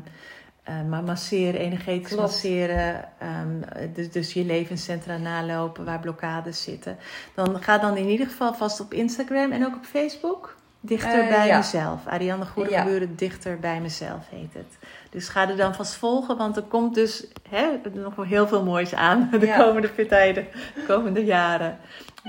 eh, 0.63 0.89
maar 0.89 1.03
masseren, 1.03 1.61
energetisch 1.61 2.09
Klopt. 2.09 2.23
masseren. 2.23 3.05
ehm, 3.19 3.91
dus, 3.95 4.11
dus 4.11 4.33
je 4.33 4.45
levenscentra 4.45 5.17
nalopen 5.17 5.85
waar 5.85 6.01
blokkades 6.01 6.63
zitten. 6.63 6.97
Dan 7.35 7.63
ga 7.63 7.79
dan 7.79 7.97
in 7.97 8.09
ieder 8.09 8.27
geval 8.27 8.55
vast 8.55 8.81
op 8.81 8.93
Instagram 8.93 9.53
en 9.53 9.67
ook 9.67 9.75
op 9.77 9.85
Facebook. 9.85 10.57
Dichter 10.81 11.21
Eh, 11.23 11.29
bij 11.29 11.47
ja. 11.47 11.57
mezelf. 11.57 12.07
Ariane 12.07 12.47
Goede 12.47 12.71
Ja. 12.71 12.83
Geburen, 12.83 13.17
Dichter 13.17 13.59
bij 13.61 13.81
mezelf 13.81 14.29
heet 14.31 14.55
het. 14.55 14.79
Dus 15.11 15.29
ga 15.29 15.49
er 15.49 15.57
dan 15.57 15.75
vast 15.75 15.95
volgen, 15.95 16.37
want 16.37 16.57
er 16.57 16.63
komt 16.63 16.95
dus 16.95 17.27
hè, 17.49 17.67
nog 17.93 18.15
wel 18.15 18.25
heel 18.25 18.49
veel 18.49 18.65
moois 18.65 18.95
aan 18.95 19.29
de 19.31 19.47
Ja. 19.47 19.57
komende 19.63 20.07
tijden, 20.07 20.47
de 20.75 20.85
komende 20.87 21.25
jaren. 21.25 21.79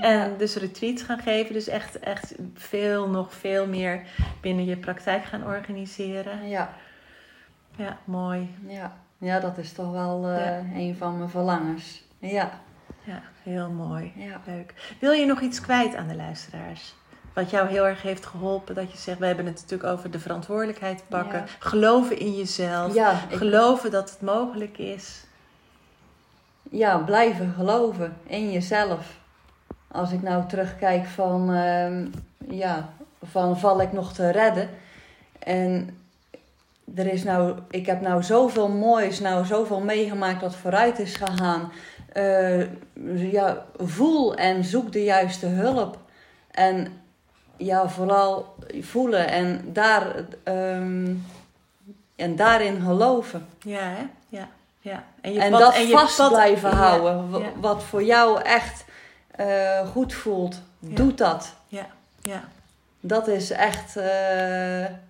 En 0.00 0.36
dus 0.36 0.54
retreats 0.56 1.02
gaan 1.02 1.18
geven, 1.18 1.52
dus 1.52 1.68
echt, 1.68 1.98
echt 1.98 2.34
veel, 2.54 3.08
nog 3.08 3.34
veel 3.34 3.66
meer 3.66 4.02
binnen 4.40 4.64
je 4.64 4.76
praktijk 4.76 5.24
gaan 5.24 5.46
organiseren. 5.46 6.48
Ja, 6.48 6.70
Ja, 7.76 7.98
mooi. 8.04 8.54
ja. 8.66 8.96
ja 9.18 9.40
dat 9.40 9.58
is 9.58 9.72
toch 9.72 9.90
wel 9.92 10.26
eh, 10.28 10.44
Ja. 10.44 10.62
een 10.74 10.96
van 10.96 11.18
mijn 11.18 11.30
verlangens. 11.30 12.02
Ja, 12.18 12.50
Ja, 13.04 13.22
heel 13.42 13.70
mooi. 13.70 14.12
ja. 14.16 14.40
Leuk. 14.46 14.74
Wil 15.00 15.12
je 15.12 15.26
nog 15.26 15.40
iets 15.40 15.60
kwijt 15.60 15.94
aan 15.94 16.08
de 16.08 16.16
luisteraars? 16.16 16.94
Wat 17.34 17.50
jou 17.50 17.68
heel 17.68 17.86
erg 17.86 18.02
heeft 18.02 18.26
geholpen, 18.26 18.74
dat 18.74 18.92
je 18.92 18.98
zegt, 18.98 19.18
we 19.18 19.26
hebben 19.26 19.46
het 19.46 19.54
natuurlijk 19.54 19.90
over 19.90 20.10
de 20.10 20.18
verantwoordelijkheid 20.18 21.02
pakken. 21.08 21.38
Ja. 21.38 21.44
Geloven 21.58 22.18
in 22.18 22.34
jezelf. 22.36 22.94
Ja, 22.94 23.12
ik- 23.28 23.36
Geloven 23.36 23.90
dat 23.90 24.10
het 24.10 24.20
mogelijk 24.20 24.78
is. 24.78 25.24
Ja, 26.70 26.98
blijven 26.98 27.52
geloven 27.56 28.16
in 28.26 28.50
jezelf. 28.52 29.16
Als 29.92 30.12
ik 30.12 30.22
nou 30.22 30.46
terugkijk 30.46 31.06
van, 31.06 31.52
ehm, 31.52 32.06
ja, 32.56 32.88
van 33.22 33.58
val 33.58 33.80
ik 33.80 33.92
nog 33.92 34.12
te 34.12 34.30
redden. 34.30 34.68
En 35.38 35.98
er 36.94 37.06
is 37.06 37.24
nou, 37.24 37.58
ik 37.70 37.86
heb 37.86 38.00
nou 38.00 38.22
zoveel 38.22 38.68
moois, 38.68 39.20
nou 39.20 39.44
zoveel 39.44 39.80
meegemaakt 39.80 40.40
wat 40.40 40.54
vooruit 40.54 40.98
is 40.98 41.14
gegaan. 41.14 41.72
Uh, 42.16 42.64
ja, 43.32 43.64
voel 43.76 44.34
en 44.34 44.64
zoek 44.64 44.92
de 44.92 45.04
juiste 45.04 45.46
hulp. 45.46 45.98
En 46.50 47.02
ja, 47.56 47.88
vooral 47.88 48.54
voelen 48.80 49.28
en, 49.28 49.60
daar, 49.72 50.14
um, 50.44 51.26
en 52.16 52.36
daarin 52.36 52.80
geloven. 52.80 53.46
Ja, 53.62 53.80
hè? 53.80 54.06
Ja. 54.28 54.48
ja. 54.80 55.04
En, 55.20 55.32
je 55.32 55.40
en 55.40 55.50
dat 55.50 55.74
en 55.74 55.88
vast 55.88 56.16
pad, 56.16 56.28
blijven 56.28 56.70
houden. 56.70 57.42
Wat 57.60 57.82
voor 57.82 58.02
jou 58.02 58.42
echt 58.42 58.84
uh, 59.40 59.88
goed 59.88 60.14
voelt. 60.14 60.60
Doe 60.78 61.14
dat. 61.14 61.54
Ja, 61.66 61.86
ja. 62.22 62.44
Dat 63.00 63.28
is 63.28 63.50
echt 63.50 63.96
uh, 63.96 64.04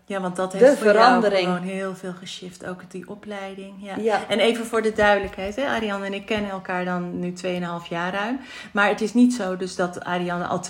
ja, 0.09 0.21
want 0.21 0.37
dat 0.37 0.53
heeft 0.53 0.64
de 0.64 0.77
verandering. 0.77 1.45
gewoon 1.45 1.62
heel 1.62 1.95
veel 1.95 2.12
geshift. 2.12 2.67
Ook 2.67 2.91
die 2.91 3.09
opleiding. 3.09 3.75
Ja. 3.79 3.97
ja. 3.97 4.21
En 4.29 4.38
even 4.38 4.67
voor 4.67 4.83
de 4.83 4.93
duidelijkheid. 4.93 5.57
Hè? 5.57 5.67
Ariane 5.67 6.07
en 6.07 6.14
ik 6.14 6.27
kennen 6.27 6.51
elkaar 6.51 6.85
dan 6.85 7.19
nu 7.19 7.33
2,5 7.45 7.88
jaar 7.88 8.12
ruim. 8.12 8.41
Maar 8.73 8.88
het 8.88 9.01
is 9.01 9.14
niet 9.14 9.35
zo 9.35 9.57
dus 9.57 9.77
dat 9.77 10.05
Ariane 10.05 10.45
al 10.45 10.61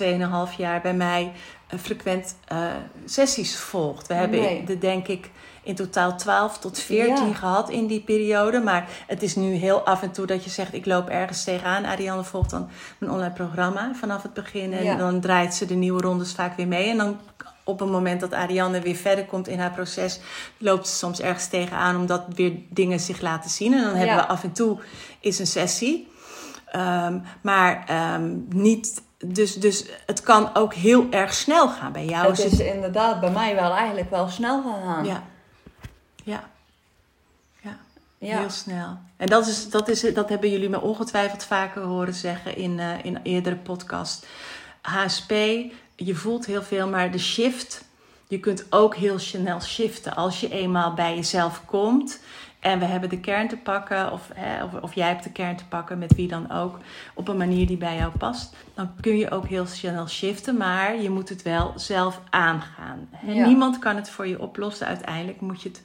2,5 0.50 0.56
jaar 0.56 0.80
bij 0.80 0.94
mij 0.94 1.32
uh, 1.74 1.80
frequent 1.80 2.36
uh, 2.52 2.66
sessies 3.04 3.56
volgt. 3.56 4.06
We 4.06 4.14
hebben 4.14 4.40
nee. 4.40 4.64
de, 4.64 4.78
denk 4.78 5.08
ik 5.08 5.30
in 5.62 5.74
totaal 5.74 6.16
12 6.16 6.58
tot 6.58 6.78
14 6.78 7.34
gehad 7.34 7.70
in 7.70 7.86
die 7.86 8.00
periode. 8.00 8.60
Maar 8.60 8.88
het 9.06 9.22
is 9.22 9.36
nu 9.36 9.54
heel 9.54 9.80
af 9.80 10.02
en 10.02 10.10
toe 10.12 10.26
dat 10.26 10.44
je 10.44 10.50
zegt: 10.50 10.74
ik 10.74 10.86
loop 10.86 11.08
ergens 11.08 11.44
tegenaan. 11.44 11.84
Ariane 11.84 12.24
volgt 12.24 12.50
dan 12.50 12.68
een 12.98 13.10
online 13.10 13.32
programma 13.32 13.90
vanaf 13.94 14.22
het 14.22 14.34
begin. 14.34 14.72
En 14.72 14.98
dan 14.98 15.20
draait 15.20 15.54
ze 15.54 15.66
de 15.66 15.74
nieuwe 15.74 16.00
rondes 16.00 16.32
vaak 16.32 16.56
weer 16.56 16.68
mee. 16.68 16.88
En 16.90 16.96
dan 16.96 17.18
op 17.64 17.78
het 17.78 17.90
moment 17.90 18.20
dat 18.20 18.32
Ariane 18.32 18.80
weer 18.80 18.96
verder 18.96 19.24
komt 19.24 19.48
in 19.48 19.58
haar 19.58 19.72
proces, 19.72 20.20
loopt 20.58 20.88
ze 20.88 20.94
soms 20.94 21.20
ergens 21.20 21.48
tegenaan 21.48 21.96
omdat 21.96 22.24
weer 22.34 22.52
dingen 22.68 23.00
zich 23.00 23.20
laten 23.20 23.50
zien. 23.50 23.72
En 23.72 23.84
dan 23.84 23.94
hebben 23.94 24.16
we 24.16 24.26
af 24.26 24.42
en 24.42 24.52
toe 24.52 24.78
is 25.20 25.38
een 25.38 25.46
sessie. 25.46 26.08
Um, 26.76 27.22
maar 27.40 27.88
um, 28.14 28.46
niet 28.48 29.02
dus, 29.24 29.54
dus 29.54 29.86
het 30.06 30.22
kan 30.22 30.50
ook 30.54 30.74
heel 30.74 31.06
erg 31.10 31.34
snel 31.34 31.68
gaan 31.68 31.92
bij 31.92 32.04
jou. 32.04 32.26
Het 32.26 32.44
is 32.44 32.60
inderdaad 32.60 33.20
bij 33.20 33.30
mij 33.30 33.54
wel 33.54 33.74
eigenlijk 33.74 34.10
wel 34.10 34.28
snel 34.28 34.62
gegaan. 34.62 35.04
Ja. 35.04 35.22
Ja. 36.28 36.48
Ja, 38.18 38.38
heel 38.38 38.50
snel. 38.50 38.98
En 39.16 39.26
dat, 39.26 39.46
is, 39.46 39.70
dat, 39.70 39.88
is, 39.88 40.00
dat 40.14 40.28
hebben 40.28 40.50
jullie 40.50 40.68
me 40.68 40.80
ongetwijfeld 40.80 41.44
vaker 41.44 41.82
horen 41.82 42.14
zeggen 42.14 42.56
in, 42.56 42.78
uh, 42.78 43.04
in 43.04 43.18
eerdere 43.22 43.56
podcast. 43.56 44.26
HSP, 44.82 45.30
je 45.96 46.14
voelt 46.14 46.46
heel 46.46 46.62
veel, 46.62 46.88
maar 46.88 47.10
de 47.10 47.18
shift, 47.18 47.84
je 48.26 48.40
kunt 48.40 48.66
ook 48.70 48.96
heel 48.96 49.18
snel 49.18 49.60
shiften. 49.60 50.16
Als 50.16 50.40
je 50.40 50.50
eenmaal 50.50 50.94
bij 50.94 51.14
jezelf 51.14 51.62
komt 51.64 52.20
en 52.60 52.78
we 52.78 52.84
hebben 52.84 53.08
de 53.08 53.20
kern 53.20 53.48
te 53.48 53.56
pakken, 53.56 54.12
of, 54.12 54.30
hè, 54.34 54.64
of, 54.64 54.74
of, 54.74 54.94
jij 54.94 55.08
hebt 55.08 55.24
de 55.24 55.32
kern 55.32 55.56
te 55.56 55.66
pakken 55.66 55.98
met 55.98 56.14
wie 56.14 56.28
dan 56.28 56.50
ook, 56.50 56.78
op 57.14 57.28
een 57.28 57.36
manier 57.36 57.66
die 57.66 57.76
bij 57.76 57.96
jou 57.96 58.12
past, 58.18 58.54
dan 58.74 58.90
kun 59.00 59.16
je 59.16 59.30
ook 59.30 59.46
heel 59.46 59.66
snel 59.66 60.08
shiften, 60.08 60.56
maar 60.56 61.00
je 61.00 61.10
moet 61.10 61.28
het 61.28 61.42
wel 61.42 61.72
zelf 61.76 62.20
aangaan. 62.30 63.08
Niemand 63.22 63.78
kan 63.78 63.96
het 63.96 64.10
voor 64.10 64.26
je 64.26 64.40
oplossen. 64.40 64.86
Uiteindelijk 64.86 65.40
moet 65.40 65.62
je 65.62 65.68
het 65.68 65.82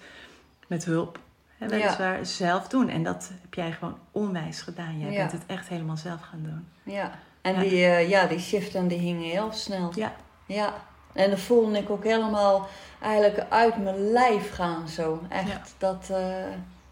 met 0.67 0.85
hulp 0.85 1.19
hè, 1.57 1.67
weliswaar 1.67 2.25
zelf 2.25 2.67
doen. 2.67 2.89
En 2.89 3.03
dat 3.03 3.31
heb 3.41 3.53
jij 3.53 3.71
gewoon 3.71 3.97
onwijs 4.11 4.61
gedaan. 4.61 4.99
Jij 4.99 5.15
bent 5.15 5.31
het 5.31 5.45
echt 5.45 5.67
helemaal 5.67 5.97
zelf 5.97 6.21
gaan 6.21 6.43
doen. 6.43 6.67
Ja, 6.83 7.11
en 7.41 7.59
Die, 7.59 7.71
uh, 7.71 8.09
ja, 8.09 8.25
die 8.25 8.39
shiften 8.39 8.87
die 8.87 8.99
gingen 8.99 9.29
heel 9.29 9.51
snel. 9.51 9.91
Ja. 9.95 10.13
Ja, 10.45 10.73
en 11.13 11.29
dan 11.29 11.39
voelde 11.39 11.77
ik 11.77 11.89
ook 11.89 12.03
helemaal 12.03 12.67
eigenlijk 13.01 13.45
uit 13.49 13.83
mijn 13.83 14.11
lijf 14.11 14.53
gaan 14.53 14.87
zo. 14.87 15.21
Echt, 15.29 15.75
dat... 15.77 16.07
Uh, 16.11 16.17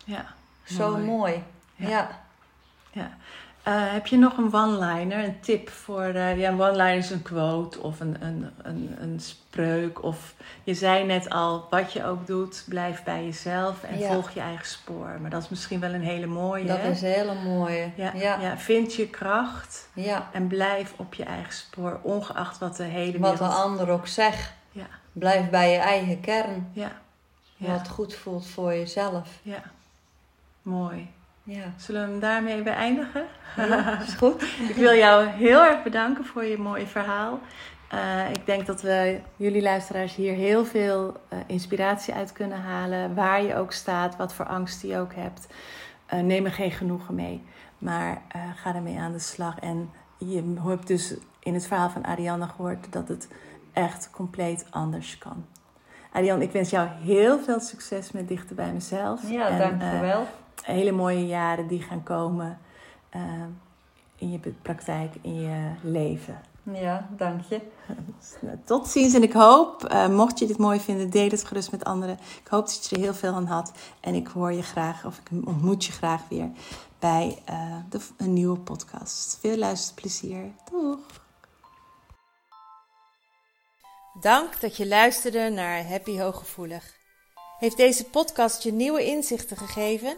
ja. 0.06 0.26
Zo 0.64 0.98
mooi. 0.98 1.44
Ja. 1.76 2.10
ja. 2.92 3.18
Uh, 3.68 3.92
heb 3.92 4.08
je 4.08 4.18
nog 4.18 4.38
een 4.38 4.54
one-liner, 4.54 5.24
een 5.24 5.40
tip 5.40 5.70
voor... 5.70 6.08
Uh, 6.08 6.40
ja, 6.40 6.50
een 6.50 6.62
one-liner 6.62 6.96
is 6.96 7.10
een 7.10 7.22
quote 7.22 7.80
of 7.80 8.00
een, 8.00 8.16
een, 8.20 8.52
een, 8.62 8.96
een 9.00 9.20
spreuk. 9.20 10.04
Of 10.04 10.34
je 10.64 10.74
zei 10.74 11.06
net 11.06 11.30
al, 11.30 11.68
wat 11.70 11.94
je 11.94 12.06
ook 12.06 12.28
doet, 12.28 12.66
blijf 12.68 13.04
bij 13.04 13.24
jezelf 13.24 13.84
en 13.84 14.08
volg 14.08 14.30
je 14.30 14.40
eigen 14.40 14.66
spoor. 14.66 15.18
Maar 15.22 15.30
dat 15.30 15.44
is 15.44 15.50
misschien 15.50 15.80
wel 15.80 15.94
een 15.94 16.02
hele 16.02 16.26
mooie. 16.26 16.66
Dat 16.66 16.84
is 16.84 17.02
een 17.02 17.08
hele 17.08 17.34
mooie. 17.34 17.92
Ja, 17.96 18.12
ja. 18.16 18.58
vind 18.58 18.96
je 18.96 19.08
kracht 19.08 19.90
ja. 19.94 20.30
en 20.34 20.48
blijf 20.48 20.94
op 20.96 21.14
je 21.14 21.24
eigen 21.24 21.54
spoor, 21.54 22.00
ongeacht 22.02 22.58
wat 22.58 22.76
de 22.76 22.84
hele 22.84 23.20
Wat 23.20 23.38
de 23.38 23.44
ander 23.44 23.90
ook 23.90 24.08
zegt. 24.08 24.54
Ja. 24.72 24.88
Blijf 25.12 25.50
bij 25.50 25.72
je 25.72 25.78
eigen 25.78 26.20
kern. 26.20 26.72
Ja. 26.74 26.92
Wat 27.58 27.90
goed 27.90 28.16
voelt 28.16 28.48
voor 28.48 28.74
jezelf. 28.74 29.30
Ja, 29.42 29.62
mooi. 30.62 31.10
Ja. 31.52 31.74
Zullen 31.78 32.06
we 32.06 32.12
hem 32.12 32.20
daarmee 32.20 32.62
beëindigen? 32.62 33.26
Ja, 33.58 34.02
is 34.02 34.14
goed. 34.24 34.42
ik 34.70 34.76
wil 34.76 34.94
jou 34.94 35.26
heel 35.26 35.64
erg 35.64 35.84
bedanken 35.84 36.26
voor 36.26 36.44
je 36.44 36.58
mooie 36.58 36.88
verhaal. 36.88 37.40
Uh, 37.94 38.30
ik 38.30 38.46
denk 38.46 38.66
dat 38.66 38.82
we 38.82 39.20
jullie 39.36 39.62
luisteraars 39.62 40.16
hier 40.16 40.34
heel 40.34 40.66
veel 40.66 41.14
uh, 41.34 41.40
inspiratie 41.48 42.14
uit 42.14 42.32
kunnen 42.32 42.62
halen. 42.62 43.16
Waar 43.16 43.44
je 43.44 43.56
ook 43.56 43.72
staat, 43.72 44.16
wat 44.16 44.34
voor 44.34 44.46
angst 44.46 44.82
je 44.82 44.98
ook 44.98 45.14
hebt. 45.14 45.48
Uh, 46.14 46.20
neem 46.20 46.46
er 46.46 46.52
geen 46.52 46.72
genoegen 46.72 47.16
mee. 47.16 47.44
Maar 47.78 48.22
ga 48.56 48.76
ermee 48.76 49.00
aan 49.00 49.12
de 49.12 49.20
slag. 49.20 49.60
En 49.60 49.90
je 50.18 50.56
hebt 50.68 50.88
dus 50.88 51.16
in 51.40 51.54
het 51.54 51.68
verhaal 51.68 51.90
van 51.90 52.06
Ariane 52.06 52.48
gehoord 52.48 52.94
dat 52.94 53.08
het 53.08 53.28
echt 53.74 54.10
compleet 54.12 54.66
anders 54.70 55.18
kan. 55.18 55.46
Ariane, 56.12 56.44
ik 56.44 56.52
wens 56.52 56.70
jou 56.70 56.88
heel 57.04 57.40
veel 57.40 57.60
succes 57.60 58.12
met 58.12 58.28
Dichter 58.28 58.56
bij 58.56 58.74
Mezelf. 58.74 59.30
Ja, 59.30 59.48
en, 59.48 59.58
dankjewel 59.58 60.28
hele 60.62 60.92
mooie 60.92 61.28
jaren 61.28 61.68
die 61.68 61.82
gaan 61.82 62.04
komen 62.04 62.60
uh, 63.16 63.22
in 64.16 64.32
je 64.32 64.40
praktijk, 64.62 65.16
in 65.22 65.42
je 65.42 65.72
leven. 65.82 66.42
Ja, 66.64 67.10
dank 67.18 67.42
je. 67.42 67.62
Tot 68.66 68.88
ziens 68.88 69.14
en 69.14 69.24
ik 69.24 69.34
hoop, 69.34 69.92
uh, 69.92 70.08
mocht 70.08 70.40
je 70.40 70.46
dit 70.46 70.58
mooi 70.58 70.80
vinden, 70.80 71.10
deel 71.10 71.30
het 71.30 71.44
gerust 71.44 71.72
met 71.72 71.84
anderen. 71.84 72.18
Ik 72.44 72.48
hoop 72.48 72.66
dat 72.66 72.88
je 72.88 72.96
er 72.96 73.02
heel 73.02 73.14
veel 73.14 73.34
aan 73.34 73.46
had 73.46 73.72
en 74.00 74.14
ik 74.16 74.28
hoor 74.28 74.52
je 74.52 74.64
graag 74.64 75.06
of 75.06 75.18
ik 75.18 75.48
ontmoet 75.48 75.86
je 75.86 75.92
graag 75.92 76.22
weer 76.30 76.50
bij 77.00 77.42
uh, 77.50 77.76
de, 77.90 78.00
een 78.18 78.34
nieuwe 78.34 78.60
podcast. 78.60 79.38
Veel 79.40 79.58
luisterplezier. 79.58 80.52
Doeg! 80.72 81.00
Dank 84.20 84.62
dat 84.62 84.78
je 84.78 84.88
luisterde 84.88 85.50
naar 85.50 85.88
Happy 85.88 86.20
Hooggevoelig. 86.20 86.96
Heeft 87.60 87.78
deze 87.78 88.06
podcast 88.06 88.64
je 88.64 88.72
nieuwe 88.72 89.06
inzichten 89.06 89.58
gegeven? 89.58 90.18